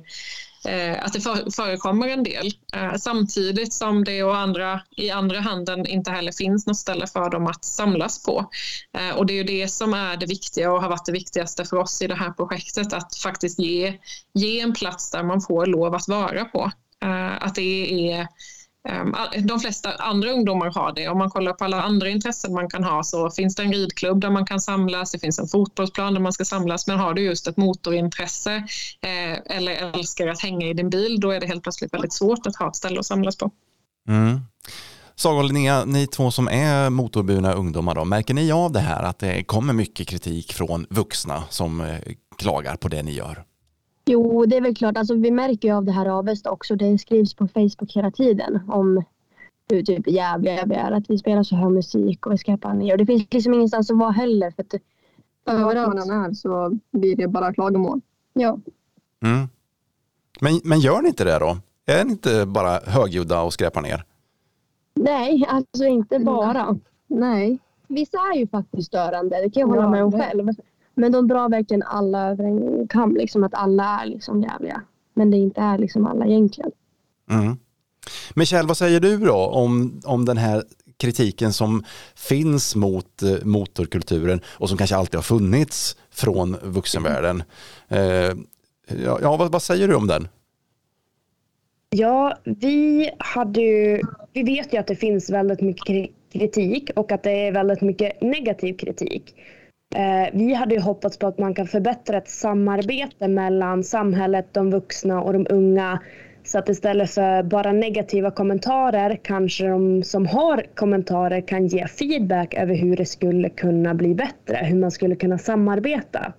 Eh, 0.68 1.04
att 1.06 1.14
det 1.14 1.22
förekommer 1.56 2.08
en 2.08 2.24
del. 2.24 2.52
Eh, 2.74 2.96
samtidigt 2.96 3.74
som 3.74 4.04
det 4.04 4.24
och 4.24 4.38
andra, 4.38 4.82
i 4.98 5.12
andra 5.12 5.40
handen 5.40 5.86
inte 5.86 6.12
heller 6.12 6.32
finns 6.32 6.68
något 6.68 6.78
ställe 6.78 7.08
för 7.08 7.30
dem 7.30 7.48
att 7.48 7.66
samlas 7.66 8.24
på. 8.24 8.50
Eh, 8.98 9.16
och 9.18 9.26
det 9.26 9.34
är 9.34 9.38
ju 9.38 9.44
det 9.44 9.68
som 9.68 9.94
är 9.94 10.18
det 10.18 10.26
viktiga 10.26 10.72
och 10.72 10.82
har 10.82 10.90
varit 10.90 11.06
det 11.06 11.12
viktigaste 11.12 11.66
för 11.66 11.78
oss 11.78 12.02
i 12.02 12.08
det 12.08 12.16
här 12.16 12.32
projektet, 12.32 12.94
att 12.94 13.16
faktiskt 13.16 13.60
ge, 13.60 14.00
ge 14.34 14.60
en 14.60 14.74
plats 14.74 15.12
där 15.12 15.24
man 15.24 15.42
får 15.42 15.66
lov 15.66 15.96
att 15.96 16.08
vara 16.08 16.46
på. 16.46 16.72
Att 17.40 17.56
det 17.56 18.12
är 18.12 18.28
Ehm, 18.90 19.16
de 19.48 19.60
flesta 19.60 19.92
andra 19.92 20.32
ungdomar 20.32 20.72
har 20.72 20.94
det. 20.96 21.08
Om 21.08 21.18
man 21.18 21.30
kollar 21.30 21.54
på 21.54 21.66
alla 21.66 21.82
andra 21.82 22.10
intressen 22.10 22.54
man 22.54 22.70
kan 22.70 22.84
ha 22.84 23.04
så 23.04 23.30
finns 23.30 23.56
det 23.56 23.64
en 23.64 23.74
ridklubb 23.74 24.22
där 24.22 24.30
man 24.30 24.46
kan 24.46 24.60
samlas, 24.60 25.12
det 25.12 25.20
finns 25.20 25.40
en 25.40 25.48
fotbollsplan 25.48 26.14
där 26.14 26.22
man 26.22 26.34
ska 26.34 26.46
samlas. 26.46 26.88
Men 26.88 27.00
har 27.00 27.14
du 27.14 27.22
just 27.22 27.48
ett 27.48 27.58
motorintresse 27.58 28.56
eh, 29.02 29.58
eller 29.58 29.72
älskar 29.72 30.28
att 30.28 30.42
hänga 30.42 30.68
i 30.68 30.74
din 30.74 30.90
bil, 30.90 31.20
då 31.20 31.32
är 31.32 31.40
det 31.40 31.48
helt 31.48 31.64
plötsligt 31.64 31.94
väldigt 31.94 32.14
svårt 32.14 32.48
att 32.48 32.56
ha 32.56 32.68
ett 32.68 32.76
ställe 32.76 33.00
att 33.00 33.06
samlas 33.06 33.38
på. 33.38 33.52
Mm. 34.08 34.40
Saga 35.16 35.40
och 35.40 35.46
Linnea, 35.46 35.86
ni 35.86 36.08
två 36.08 36.32
som 36.32 36.48
är 36.48 36.90
motorburna 36.90 37.54
ungdomar, 37.54 37.96
då, 37.96 38.06
märker 38.06 38.34
ni 38.34 38.52
av 38.52 38.72
det 38.72 38.80
här 38.80 39.04
att 39.04 39.20
det 39.20 39.44
kommer 39.44 39.74
mycket 39.74 40.08
kritik 40.08 40.54
från 40.54 40.88
vuxna 40.90 41.44
som 41.50 41.82
eh, 41.82 42.00
klagar 42.38 42.76
på 42.76 42.88
det 42.88 43.04
ni 43.04 43.12
gör? 43.12 43.44
Jo, 44.06 44.46
det 44.46 44.58
är 44.58 44.62
väl 44.62 44.76
klart. 44.76 44.98
Alltså, 44.98 45.16
vi 45.16 45.32
märker 45.32 45.68
ju 45.68 45.76
av 45.76 45.86
det 45.86 45.92
här 45.92 46.06
Avesta 46.06 46.52
också. 46.52 46.76
Det 46.76 46.98
skrivs 46.98 47.34
på 47.34 47.48
Facebook 47.48 47.92
hela 47.96 48.12
tiden 48.12 48.60
om 48.68 49.04
hur 49.70 49.84
typ 49.84 50.08
jävliga 50.08 50.66
vi 50.66 50.76
är. 50.76 50.92
Att 50.92 51.10
vi 51.10 51.18
spelar 51.18 51.44
så 51.44 51.56
här 51.56 51.70
musik 51.70 52.26
och 52.26 52.34
vi 52.34 52.38
skräpar 52.38 52.74
ner. 52.74 52.92
Och 52.92 52.98
det 52.98 53.06
finns 53.06 53.28
liksom 53.32 53.54
ingenstans 53.54 53.92
att 53.92 53.98
vara 53.98 54.12
heller. 54.12 54.52
För 54.52 54.62
att, 54.62 54.74
Överallt 55.46 55.96
man 55.96 56.26
är 56.26 56.34
så 56.34 56.80
blir 56.92 57.16
det 57.16 57.28
bara 57.28 57.54
klagomål. 57.54 58.02
Ja. 58.34 58.60
Mm. 59.24 59.48
Men, 60.42 60.62
men 60.64 60.80
gör 60.80 61.02
ni 61.02 61.08
inte 61.08 61.24
det 61.24 61.40
då? 61.40 61.58
Är 61.86 62.06
ni 62.06 62.12
inte 62.12 62.46
bara 62.46 62.80
högljudda 62.86 63.42
och 63.42 63.54
skräpar 63.54 63.82
ner? 63.82 64.04
Nej, 64.94 65.46
alltså 65.48 65.86
inte 65.86 66.20
bara. 66.20 66.78
Nej. 67.08 67.60
Vissa 67.88 68.18
är 68.18 68.38
ju 68.38 68.48
faktiskt 68.48 68.88
störande. 68.88 69.42
Det 69.42 69.50
kan 69.50 69.62
jag 69.62 69.68
hålla 69.68 69.82
ja, 69.82 69.90
med 69.90 70.04
om 70.04 70.12
själv. 70.12 70.50
Men 70.96 71.12
de 71.12 71.28
drar 71.28 71.50
verkligen 71.50 71.84
alla 71.84 72.30
över 72.30 72.44
en 72.44 72.88
kam, 72.88 73.16
liksom 73.16 73.44
att 73.44 73.54
alla 73.54 74.02
är 74.02 74.06
liksom 74.06 74.42
jävliga. 74.42 74.82
Men 75.14 75.32
det 75.32 75.38
inte 75.38 75.62
är 75.62 75.78
liksom 75.78 76.08
alla 76.08 76.26
egentligen. 76.26 76.72
Mm. 77.30 77.58
Michelle, 78.34 78.68
vad 78.68 78.78
säger 78.78 79.00
du 79.00 79.18
då 79.18 79.36
om, 79.36 80.02
om 80.06 80.26
den 80.26 80.38
här 80.38 80.64
kritiken 80.98 81.54
som 81.54 81.84
finns 82.16 82.76
mot 82.76 83.24
eh, 83.24 83.46
motorkulturen 83.46 84.42
och 84.46 84.70
som 84.70 84.78
kanske 84.78 84.96
alltid 84.96 85.16
har 85.16 85.22
funnits 85.22 85.98
från 86.12 86.58
vuxenvärlden. 86.64 87.44
Eh, 87.88 88.00
ja, 88.00 89.20
ja 89.22 89.38
vad, 89.38 89.52
vad, 89.52 89.62
säger 89.62 89.88
du 89.88 89.96
om 89.96 90.08
den? 90.08 90.28
Ja, 91.90 92.38
vi 92.44 93.10
hade 93.20 93.62
ju, 93.62 94.02
vi 94.34 94.44
vet 94.44 94.74
ju 94.74 94.78
att 94.78 94.88
det 94.88 94.96
finns 94.96 95.30
väldigt 95.30 95.62
mycket 95.62 96.10
kritik 96.34 96.90
och 96.96 97.12
att 97.12 97.24
det 97.24 97.48
är 97.48 97.52
väldigt 97.52 97.82
mycket 97.82 98.22
negativ 98.22 98.78
kritik. 98.78 99.36
Eh, 99.96 100.30
vi 100.34 100.54
hade 100.54 100.76
ju 100.76 100.82
hoppats 100.82 101.18
på 101.18 101.28
att 101.28 101.38
man 101.38 101.54
kan 101.54 101.68
förbättra 101.68 102.18
ett 102.18 102.30
samarbete 102.30 103.28
mellan 103.28 103.84
samhället, 103.84 104.48
de 104.52 104.72
vuxna 104.72 105.22
och 105.22 105.34
de 105.34 105.48
unga. 105.50 106.00
Så 106.44 106.58
att 106.60 106.70
istället 106.70 107.12
för 107.12 107.44
bara 107.44 107.72
negativa 107.72 108.32
kommentarer 108.32 109.20
kanske 109.24 109.68
de 109.68 110.04
som 110.04 110.26
har 110.26 110.66
kommentarer 110.76 111.42
kan 111.42 111.68
ge 111.68 111.88
feedback 111.88 112.54
över 112.54 112.76
hur 112.76 112.98
det 112.98 113.06
skulle 113.06 113.50
kunna 113.50 113.94
bli 113.94 114.16
bättre, 114.16 114.58
hur 114.64 114.76
man 114.76 114.92
skulle 114.92 115.16
kunna 115.16 115.38
samarbeta. 115.38 116.34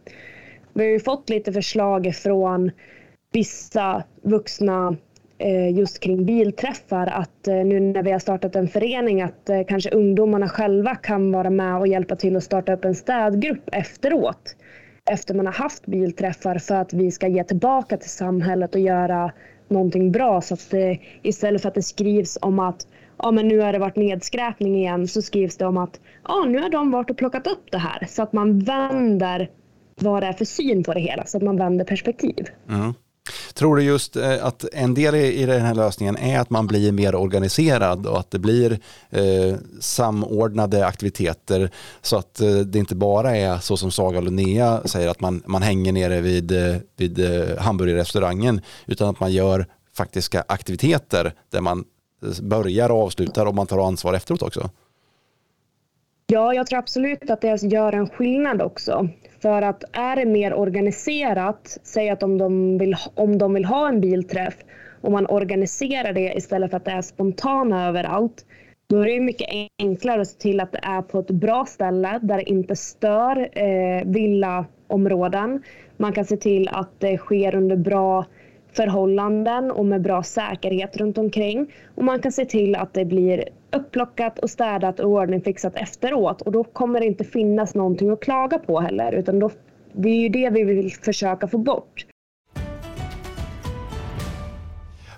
Vi 0.73 0.85
har 0.85 0.91
ju 0.91 1.01
fått 1.01 1.31
lite 1.31 1.53
förslag 1.53 2.15
från 2.15 2.71
vissa 3.33 4.03
vuxna 4.23 4.97
Eh, 5.39 5.79
just 5.79 6.01
kring 6.01 6.25
bilträffar 6.25 7.07
att 7.07 7.49
eh, 7.49 7.55
nu 7.55 7.81
när 7.81 8.03
vi 8.03 8.13
har 8.13 8.19
startat 8.19 8.57
en 8.57 8.69
förening 8.69 9.23
att 9.23 9.49
eh, 9.49 9.63
kanske 9.69 9.91
ungdomarna 9.91 10.49
själva 10.49 10.95
kan 10.95 11.33
vara 11.33 11.51
med 11.51 11.79
och 11.79 11.89
hjälpa 11.89 12.17
till 12.17 12.37
att 12.37 12.45
starta 12.45 12.73
upp 12.73 12.85
en 12.85 12.95
städgrupp 12.95 13.69
efteråt. 13.73 14.57
Efter 15.11 15.35
man 15.35 15.47
har 15.47 15.53
haft 15.53 15.87
bilträffar 15.87 16.59
för 16.59 16.75
att 16.75 16.93
vi 16.93 17.11
ska 17.11 17.29
ge 17.29 17.45
tillbaka 17.45 17.97
till 17.97 18.11
samhället 18.11 18.75
och 18.75 18.81
göra 18.81 19.33
någonting 19.69 20.13
bra 20.13 20.41
så 20.41 20.55
att 20.55 20.71
det, 20.71 20.99
istället 21.23 21.63
för 21.63 21.69
att 21.69 21.75
det 21.75 21.83
skrivs 21.83 22.39
om 22.41 22.59
att 22.59 22.87
ja, 23.19 23.31
men 23.31 23.49
nu 23.49 23.61
har 23.61 23.73
det 23.73 23.79
varit 23.79 23.97
nedskräpning 23.97 24.77
igen 24.77 25.09
så 25.09 25.23
skrivs 25.23 25.57
det 25.57 25.67
om 25.67 25.77
att 25.77 26.01
ja, 26.29 26.45
nu 26.49 26.59
har 26.59 26.71
de 26.71 26.91
varit 26.91 27.11
och 27.11 27.17
plockat 27.17 27.47
upp 27.47 27.71
det 27.71 27.79
här 27.79 28.07
så 28.09 28.23
att 28.23 28.33
man 28.33 28.59
vänder 28.59 29.51
vad 30.01 30.23
det 30.23 30.27
är 30.27 30.33
för 30.33 30.45
syn 30.45 30.85
på 30.85 30.95
det 30.95 31.01
hela 31.01 31.27
så 31.27 31.37
att 31.37 31.43
man 31.43 31.57
vänder 31.57 31.85
perspektiv. 31.85 32.47
Mm. 32.69 32.95
Tror 33.55 33.77
du 33.77 33.83
just 33.83 34.17
eh, 34.17 34.45
att 34.45 34.65
en 34.73 34.95
del 34.95 35.15
i 35.15 35.47
den 35.47 35.61
här 35.61 35.75
lösningen 35.75 36.17
är 36.17 36.39
att 36.39 36.51
man 36.51 36.67
blir 36.67 36.93
mer 36.93 37.15
organiserad 37.15 38.07
och 38.07 38.19
att 38.19 38.31
det 38.31 38.39
blir 38.39 38.79
eh, 39.11 39.57
samordnade 39.81 40.87
aktiviteter 40.87 41.71
så 42.03 42.17
att 42.17 42.41
eh, 42.41 42.51
det 42.51 42.79
inte 42.79 42.95
bara 42.95 43.37
är 43.37 43.59
så 43.59 43.77
som 43.77 43.91
Saga 43.91 44.19
och 44.19 44.25
Linnea 44.25 44.81
säger 44.85 45.09
att 45.09 45.21
man, 45.21 45.43
man 45.47 45.63
hänger 45.63 45.93
nere 45.93 46.21
vid, 46.21 46.53
eh, 46.53 46.77
vid 46.97 47.21
hamburgerrestaurangen 47.59 48.61
utan 48.87 49.09
att 49.09 49.21
man 49.21 49.33
gör 49.33 49.67
faktiska 49.97 50.45
aktiviteter 50.49 51.35
där 51.51 51.61
man 51.61 51.85
börjar 52.43 52.91
och 52.91 53.03
avslutar 53.03 53.47
och 53.47 53.55
man 53.55 53.67
tar 53.67 53.87
ansvar 53.87 54.15
efteråt 54.15 54.43
också? 54.43 54.71
Ja, 56.29 56.55
jag 56.55 56.67
tror 56.67 56.79
absolut 56.79 57.31
att 57.31 57.41
det 57.41 57.63
gör 57.63 57.93
en 57.93 58.09
skillnad 58.09 58.63
också. 58.63 59.09
För 59.43 59.63
att 59.63 59.85
är 59.93 60.17
det 60.17 60.27
mer 60.27 60.55
organiserat, 60.55 61.79
säg 61.83 62.11
att 62.11 62.23
om 62.23 62.39
de 62.39 62.79
vill, 62.79 62.97
om 63.15 63.39
de 63.39 63.55
vill 63.55 63.65
ha 63.65 63.89
en 63.89 64.01
bilträff 64.01 64.55
och 65.01 65.13
man 65.13 65.27
organiserar 65.27 66.13
det 66.13 66.35
istället 66.35 66.71
för 66.71 66.77
att 66.77 66.85
det 66.85 66.91
är 66.91 67.03
spontana 67.03 67.89
överallt, 67.89 68.47
då 68.87 69.01
är 69.01 69.07
det 69.07 69.21
mycket 69.21 69.49
enklare 69.79 70.21
att 70.21 70.29
se 70.29 70.39
till 70.39 70.61
att 70.61 70.73
det 70.73 70.81
är 70.83 71.03
på 71.03 71.19
ett 71.19 71.31
bra 71.31 71.65
ställe 71.65 72.19
där 72.23 72.37
det 72.37 72.51
inte 72.51 72.77
stör 72.77 73.49
eh, 73.53 74.05
villaområden. 74.05 75.63
Man 75.97 76.13
kan 76.13 76.25
se 76.25 76.37
till 76.37 76.69
att 76.69 77.01
det 77.01 77.19
sker 77.19 77.55
under 77.55 77.77
bra 77.77 78.25
förhållanden 78.73 79.71
och 79.71 79.87
med 79.87 80.03
bra 80.03 80.23
säkerhet 80.23 80.97
runt 80.97 81.19
omkring. 81.19 81.73
Och 81.95 82.05
man 82.05 82.21
kan 82.21 82.33
se 82.33 82.45
till 82.45 82.77
att 82.77 82.95
det 82.95 83.05
blir 83.05 83.45
upplockat 83.77 84.39
och 84.39 84.51
städat 84.51 85.01
och 85.01 85.11
ordningfixat 85.11 85.75
efteråt 85.75 86.43
och 86.43 86.53
då 86.53 86.65
kommer 86.65 87.01
det 87.01 87.07
inte 87.07 87.25
finnas 87.25 87.75
någonting 87.75 88.11
att 88.11 88.21
klaga 88.21 88.59
på 88.59 88.81
heller 88.81 89.13
utan 89.13 89.39
då, 89.39 89.51
det 89.93 90.09
är 90.09 90.21
ju 90.23 90.29
det 90.29 90.51
vi 90.51 90.65
vill 90.65 90.93
försöka 90.93 91.49
få 91.49 91.59
bort. 91.59 92.07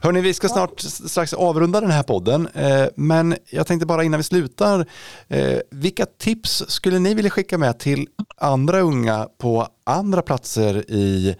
Hörni, 0.02 0.20
vi 0.20 0.34
ska 0.34 0.48
snart 0.48 0.80
strax 0.80 1.32
avrunda 1.32 1.80
den 1.80 1.90
här 1.90 2.02
podden, 2.02 2.48
eh, 2.54 2.86
men 2.94 3.36
jag 3.50 3.66
tänkte 3.66 3.86
bara 3.86 4.04
innan 4.04 4.18
vi 4.18 4.24
slutar, 4.24 4.86
eh, 5.28 5.58
vilka 5.70 6.06
tips 6.06 6.64
skulle 6.68 6.98
ni 6.98 7.14
vilja 7.14 7.30
skicka 7.30 7.58
med 7.58 7.78
till 7.78 8.06
andra 8.36 8.80
unga 8.80 9.28
på 9.38 9.66
andra 9.84 10.22
platser 10.22 10.90
i 10.90 11.36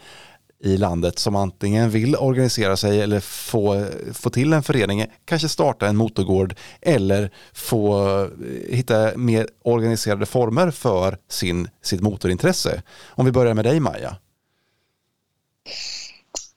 i 0.61 0.77
landet 0.77 1.19
som 1.19 1.37
antingen 1.37 1.91
vill 1.91 2.17
organisera 2.17 2.77
sig 2.77 3.01
eller 3.01 3.21
få, 3.21 3.87
få 4.13 4.31
till 4.31 4.53
en 4.53 4.63
förening, 4.63 5.07
kanske 5.25 5.49
starta 5.49 5.87
en 5.87 5.97
motorgård 5.97 6.55
eller 6.81 7.31
få 7.53 8.21
eh, 8.23 8.29
hitta 8.69 9.17
mer 9.17 9.49
organiserade 9.63 10.27
former 10.27 10.71
för 10.71 11.19
sin, 11.29 11.69
sitt 11.83 12.01
motorintresse. 12.01 12.83
Om 13.07 13.27
vi 13.27 13.33
börjar 13.33 13.55
med 13.55 13.65
dig 13.65 13.81
Maja. 13.81 14.17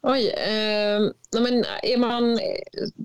Oj, 0.04 0.28
eh, 0.30 1.00
men 1.42 1.66
är 1.84 1.98
man 1.98 2.34
eh, 2.34 2.40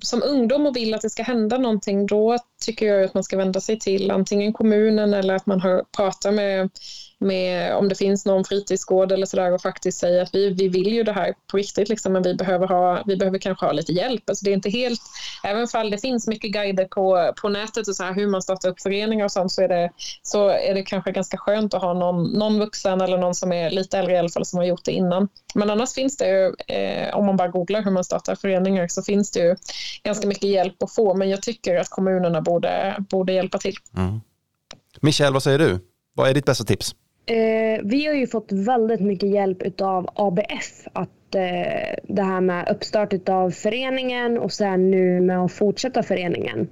som 0.03 0.23
ungdom 0.23 0.67
och 0.67 0.77
vill 0.77 0.95
att 0.95 1.01
det 1.01 1.11
ska 1.11 1.23
hända 1.23 1.59
någonting 1.59 2.07
då 2.07 2.39
tycker 2.65 2.87
jag 2.87 3.05
att 3.05 3.15
man 3.15 3.25
ska 3.25 3.37
vända 3.37 3.61
sig 3.61 3.79
till 3.79 4.11
antingen 4.11 4.53
kommunen 4.53 5.15
eller 5.15 5.35
att 5.35 5.47
man 5.47 5.61
har 5.61 5.85
med 6.31 6.71
med 7.19 7.77
om 7.77 7.89
det 7.89 7.95
finns 7.95 8.27
någon 8.27 8.45
fritidsgård 8.45 9.13
eller 9.13 9.27
sådär 9.27 9.53
och 9.53 9.63
faktiskt 9.63 9.99
säga 9.99 10.23
att 10.23 10.35
vi, 10.35 10.51
vi 10.51 10.69
vill 10.69 10.93
ju 10.93 11.03
det 11.03 11.13
här 11.13 11.35
på 11.51 11.57
riktigt 11.57 11.89
liksom, 11.89 12.13
men 12.13 12.23
vi 12.23 12.35
behöver, 12.35 12.67
ha, 12.67 13.03
vi 13.07 13.17
behöver 13.17 13.39
kanske 13.39 13.67
ha 13.67 13.73
lite 13.73 13.93
hjälp. 13.93 14.31
Alltså 14.31 14.45
det 14.45 14.51
är 14.51 14.55
inte 14.55 14.71
helt, 14.71 15.01
även 15.45 15.67
om 15.75 15.91
det 15.91 15.99
finns 15.99 16.29
mycket 16.29 16.51
guider 16.51 16.85
på, 16.85 17.33
på 17.43 17.49
nätet 17.49 17.89
och 17.89 17.97
så 17.97 18.05
här, 18.05 18.15
hur 18.15 18.27
man 18.27 18.43
startar 18.43 18.69
upp 18.69 18.81
föreningar 18.81 19.25
och 19.25 19.33
sånt 19.33 19.53
så 19.53 19.63
är, 19.63 19.69
det, 19.69 19.91
så 20.23 20.49
är 20.49 20.75
det 20.75 20.83
kanske 20.83 21.13
ganska 21.13 21.39
skönt 21.39 21.75
att 21.75 21.83
ha 21.83 21.95
någon, 21.95 22.33
någon 22.33 22.59
vuxen 22.59 23.01
eller 23.01 23.19
någon 23.19 23.35
som 23.35 23.53
är 23.53 23.71
lite 23.71 23.99
äldre 23.99 24.15
i 24.15 24.19
alla 24.19 24.29
fall 24.29 24.45
som 24.45 24.59
har 24.59 24.67
gjort 24.67 24.85
det 24.85 24.93
innan. 24.93 25.29
Men 25.55 25.71
annars 25.71 25.95
finns 25.95 26.17
det 26.17 26.29
ju, 26.29 26.75
eh, 26.77 27.17
om 27.17 27.27
man 27.27 27.37
bara 27.37 27.49
googlar 27.49 27.83
hur 27.83 27.91
man 27.91 28.05
startar 28.05 28.35
föreningar 28.35 28.89
så 28.89 29.03
finns 29.03 29.31
det 29.31 29.41
ju 29.41 29.57
ganska 30.03 30.27
mycket 30.27 30.51
hjälp 30.51 30.83
att 30.83 30.95
få 30.95 31.15
men 31.15 31.31
jag 31.31 31.43
tycker 31.43 31.77
att 31.77 31.89
kommunerna 31.89 32.41
borde, 32.41 32.97
borde 33.11 33.33
hjälpa 33.33 33.59
till. 33.59 33.77
Mm. 33.97 34.21
Michelle, 35.01 35.33
vad 35.33 35.43
säger 35.43 35.59
du? 35.59 35.79
Vad 36.15 36.29
är 36.29 36.35
ditt 36.35 36.45
bästa 36.45 36.65
tips? 36.65 36.95
Eh, 37.31 37.81
vi 37.85 38.07
har 38.07 38.15
ju 38.15 38.27
fått 38.27 38.53
väldigt 38.53 39.01
mycket 39.01 39.29
hjälp 39.29 39.81
av 39.81 40.11
ABF. 40.15 40.89
Att, 40.93 41.35
eh, 41.35 41.95
det 42.03 42.23
här 42.23 42.41
med 42.41 42.69
uppstart 42.69 43.29
av 43.29 43.51
föreningen 43.51 44.39
och 44.39 44.53
sen 44.53 44.91
nu 44.91 45.21
med 45.21 45.39
att 45.39 45.53
fortsätta 45.53 46.03
föreningen. 46.03 46.69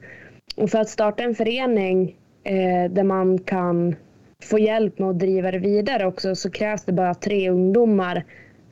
Och 0.57 0.71
för 0.71 0.79
att 0.79 0.89
starta 0.89 1.23
en 1.23 1.35
förening 1.35 2.17
eh, 2.45 2.91
där 2.91 3.03
man 3.03 3.39
kan 3.39 3.97
få 4.43 4.59
hjälp 4.59 4.99
med 4.99 5.11
att 5.11 5.19
driva 5.19 5.51
det 5.51 5.59
vidare 5.59 6.07
också 6.07 6.35
så 6.35 6.51
krävs 6.51 6.85
det 6.85 6.93
bara 6.93 7.15
tre 7.15 7.51
ungdomar 7.51 8.25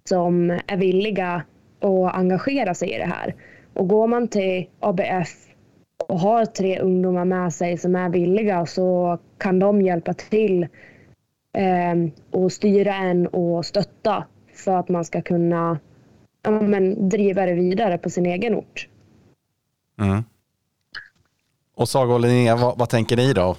som 0.05 0.51
är 0.51 0.77
villiga 0.77 1.43
att 1.81 2.15
engagera 2.15 2.75
sig 2.75 2.95
i 2.95 2.99
det 2.99 3.13
här. 3.15 3.35
Och 3.75 3.89
går 3.89 4.07
man 4.07 4.29
till 4.29 4.67
ABF 4.81 5.31
och 6.09 6.21
har 6.21 6.45
tre 6.45 6.79
ungdomar 6.79 7.25
med 7.25 7.53
sig 7.53 7.79
som 7.79 7.97
är 7.97 8.09
villiga 8.09 8.67
så 8.67 9.19
kan 9.39 9.59
de 9.59 9.83
hjälpa 9.83 10.15
till 10.15 10.67
och 12.31 12.53
styra 12.53 12.95
en 12.95 13.27
och 13.27 13.67
stötta 13.67 14.25
för 14.55 14.77
att 14.77 14.89
man 14.89 15.05
ska 15.05 15.23
kunna 15.23 15.79
ja, 16.43 16.51
men, 16.51 17.09
driva 17.09 17.47
det 17.47 17.55
vidare 17.55 17.99
på 17.99 18.11
sin 18.11 18.27
egen 18.27 18.55
ort. 18.55 18.89
Mm. 20.01 20.25
Och 21.75 21.89
Saga 21.89 22.15
och 22.15 22.21
Linnea, 22.21 22.57
vad, 22.57 22.79
vad, 22.79 22.89
tänker 22.89 23.17
ni 23.17 23.33
då? 23.33 23.57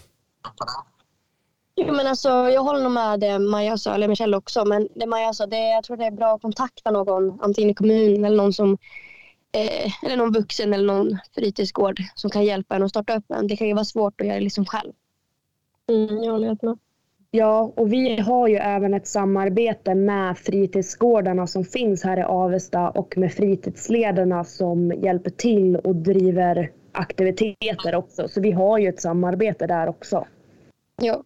Jo, 1.75 1.93
men 1.93 2.07
alltså, 2.07 2.29
jag 2.29 2.63
håller 2.63 2.83
nog 2.83 2.91
med 2.91 3.19
det 3.19 3.39
Maja 3.39 3.77
sa, 3.77 3.93
eller 3.93 4.07
Michelle 4.07 4.37
också, 4.37 4.65
men 4.65 4.87
det 4.95 5.05
Maja 5.05 5.33
sa, 5.33 5.45
det, 5.45 5.69
jag 5.69 5.83
tror 5.83 5.97
det 5.97 6.05
är 6.05 6.11
bra 6.11 6.35
att 6.35 6.41
kontakta 6.41 6.91
någon, 6.91 7.39
antingen 7.41 7.69
i 7.69 7.73
kommunen 7.73 8.25
eller 8.25 8.37
någon 8.37 8.53
som 8.53 8.77
eh, 9.51 10.05
eller 10.05 10.17
någon 10.17 10.33
vuxen 10.33 10.73
eller 10.73 10.93
någon 10.93 11.17
fritidsgård 11.35 11.99
som 12.15 12.29
kan 12.29 12.45
hjälpa 12.45 12.75
en 12.75 12.83
att 12.83 12.89
starta 12.89 13.17
upp 13.17 13.31
en. 13.31 13.47
Det 13.47 13.57
kan 13.57 13.67
ju 13.67 13.73
vara 13.73 13.85
svårt 13.85 14.21
att 14.21 14.27
göra 14.27 14.37
det 14.37 14.43
liksom 14.43 14.65
själv. 14.65 14.93
Mm, 15.89 16.23
jag 16.23 16.31
håller 16.31 16.47
helt 16.47 16.61
med. 16.61 16.77
Ja, 17.35 17.73
och 17.75 17.93
vi 17.93 18.19
har 18.19 18.47
ju 18.47 18.55
även 18.55 18.93
ett 18.93 19.07
samarbete 19.07 19.95
med 19.95 20.37
fritidsgårdarna 20.37 21.47
som 21.47 21.65
finns 21.65 22.03
här 22.03 22.19
i 22.19 22.23
Avesta 22.23 22.89
och 22.89 23.17
med 23.17 23.33
fritidsledarna 23.33 24.43
som 24.43 24.91
hjälper 24.91 25.29
till 25.29 25.75
och 25.75 25.95
driver 25.95 26.71
aktiviteter 26.91 27.95
också. 27.95 28.27
Så 28.27 28.41
vi 28.41 28.51
har 28.51 28.77
ju 28.77 28.89
ett 28.89 29.01
samarbete 29.01 29.67
där 29.67 29.87
också. 29.87 30.27
Ja. 31.01 31.23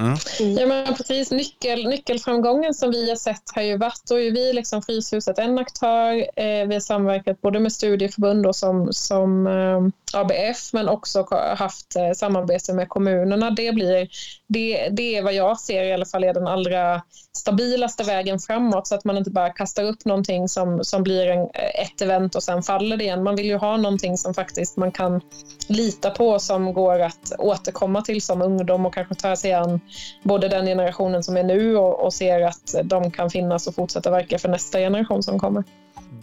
Mm. 0.00 0.54
Ja, 0.58 0.66
men 0.66 0.94
precis. 0.94 1.30
Nyckel, 1.30 1.88
nyckelframgången 1.88 2.74
som 2.74 2.90
vi 2.90 3.08
har 3.08 3.16
sett 3.16 3.54
har 3.54 3.62
ju 3.62 3.76
varit, 3.76 4.10
och 4.10 4.20
är 4.20 4.30
vi 4.30 4.52
liksom 4.52 4.82
Fryshuset 4.82 5.38
en 5.38 5.58
aktör. 5.58 6.14
Eh, 6.16 6.66
vi 6.66 6.74
har 6.74 6.80
samverkat 6.80 7.40
både 7.40 7.60
med 7.60 7.72
studieförbund 7.72 8.46
och 8.46 8.56
som, 8.56 8.92
som 8.92 9.46
eh, 9.46 9.80
ABF 10.14 10.72
men 10.72 10.88
också 10.88 11.26
haft 11.56 11.96
eh, 11.96 12.12
samarbete 12.12 12.72
med 12.72 12.88
kommunerna. 12.88 13.50
Det, 13.50 13.72
blir, 13.72 14.08
det, 14.46 14.88
det 14.88 15.16
är 15.16 15.22
vad 15.22 15.34
jag 15.34 15.60
ser 15.60 15.84
i 15.84 15.92
alla 15.92 16.06
fall 16.06 16.24
är 16.24 16.34
den 16.34 16.46
allra 16.46 17.02
stabilaste 17.36 18.04
vägen 18.04 18.38
framåt 18.38 18.86
så 18.86 18.94
att 18.94 19.04
man 19.04 19.16
inte 19.16 19.30
bara 19.30 19.50
kastar 19.50 19.84
upp 19.84 20.04
någonting 20.04 20.48
som, 20.48 20.84
som 20.84 21.02
blir 21.02 21.26
en, 21.28 21.40
eh, 21.40 21.80
ett 21.82 22.02
event 22.02 22.34
och 22.34 22.42
sen 22.42 22.62
faller 22.62 22.96
det 22.96 23.04
igen. 23.04 23.22
Man 23.22 23.36
vill 23.36 23.46
ju 23.46 23.56
ha 23.56 23.76
någonting 23.76 24.18
som 24.18 24.34
faktiskt 24.34 24.76
man 24.76 24.92
kan 24.92 25.20
lita 25.68 26.10
på 26.10 26.38
som 26.38 26.72
går 26.72 27.00
att 27.00 27.32
återkomma 27.38 28.02
till 28.02 28.22
som 28.22 28.42
ungdom 28.42 28.86
och 28.86 28.94
kanske 28.94 29.14
ta 29.14 29.36
sig 29.36 29.52
an 29.52 29.80
både 30.22 30.48
den 30.48 30.66
generationen 30.66 31.22
som 31.22 31.36
är 31.36 31.42
nu 31.42 31.76
och, 31.76 32.04
och 32.04 32.14
ser 32.14 32.40
att 32.40 32.74
de 32.84 33.10
kan 33.10 33.30
finnas 33.30 33.66
och 33.66 33.74
fortsätta 33.74 34.10
verka 34.10 34.38
för 34.38 34.48
nästa 34.48 34.78
generation 34.78 35.22
som 35.22 35.38
kommer. 35.38 35.64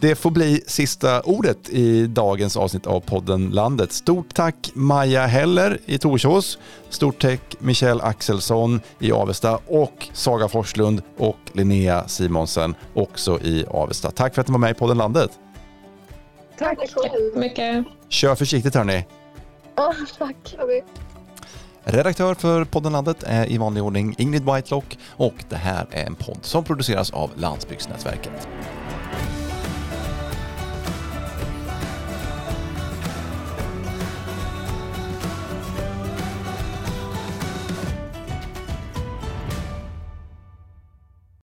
Det 0.02 0.14
får 0.14 0.30
bli 0.30 0.62
sista 0.66 1.20
ordet 1.20 1.68
i 1.68 2.06
dagens 2.06 2.56
avsnitt 2.56 2.86
av 2.86 3.00
podden 3.00 3.50
Landet. 3.50 3.92
Stort 3.92 4.34
tack 4.34 4.70
Maja 4.74 5.26
Heller 5.26 5.78
i 5.86 5.98
Torsås. 5.98 6.58
Stort 6.88 7.22
tack 7.22 7.56
Michelle 7.58 8.02
Axelsson 8.02 8.80
i 8.98 9.12
Avesta 9.12 9.58
och 9.66 10.08
Saga 10.12 10.48
Forslund 10.48 11.02
och 11.16 11.36
Linnea 11.52 12.08
Simonsen 12.08 12.74
också 12.94 13.40
i 13.40 13.64
Avesta. 13.70 14.10
Tack 14.10 14.34
för 14.34 14.40
att 14.40 14.48
ni 14.48 14.52
var 14.52 14.58
med 14.58 14.70
i 14.70 14.74
podden 14.74 14.98
Landet. 14.98 15.30
Tack 16.58 16.78
så 16.90 17.38
mycket. 17.38 17.84
Kör 18.08 18.34
försiktigt 18.34 18.74
hörni. 18.74 19.06
Ja, 19.76 19.94
tack. 20.18 20.56
Redaktör 21.84 22.34
för 22.34 22.64
podden 22.64 22.92
Landet 22.92 23.22
är 23.22 23.52
i 23.52 23.58
vanlig 23.58 23.82
ordning 23.82 24.14
Ingrid 24.18 24.44
Whitelock 24.44 24.98
och 25.08 25.34
det 25.48 25.56
här 25.56 25.86
är 25.90 26.06
en 26.06 26.14
podd 26.14 26.38
som 26.42 26.64
produceras 26.64 27.10
av 27.10 27.30
Landsbygdsnätverket. 27.36 28.48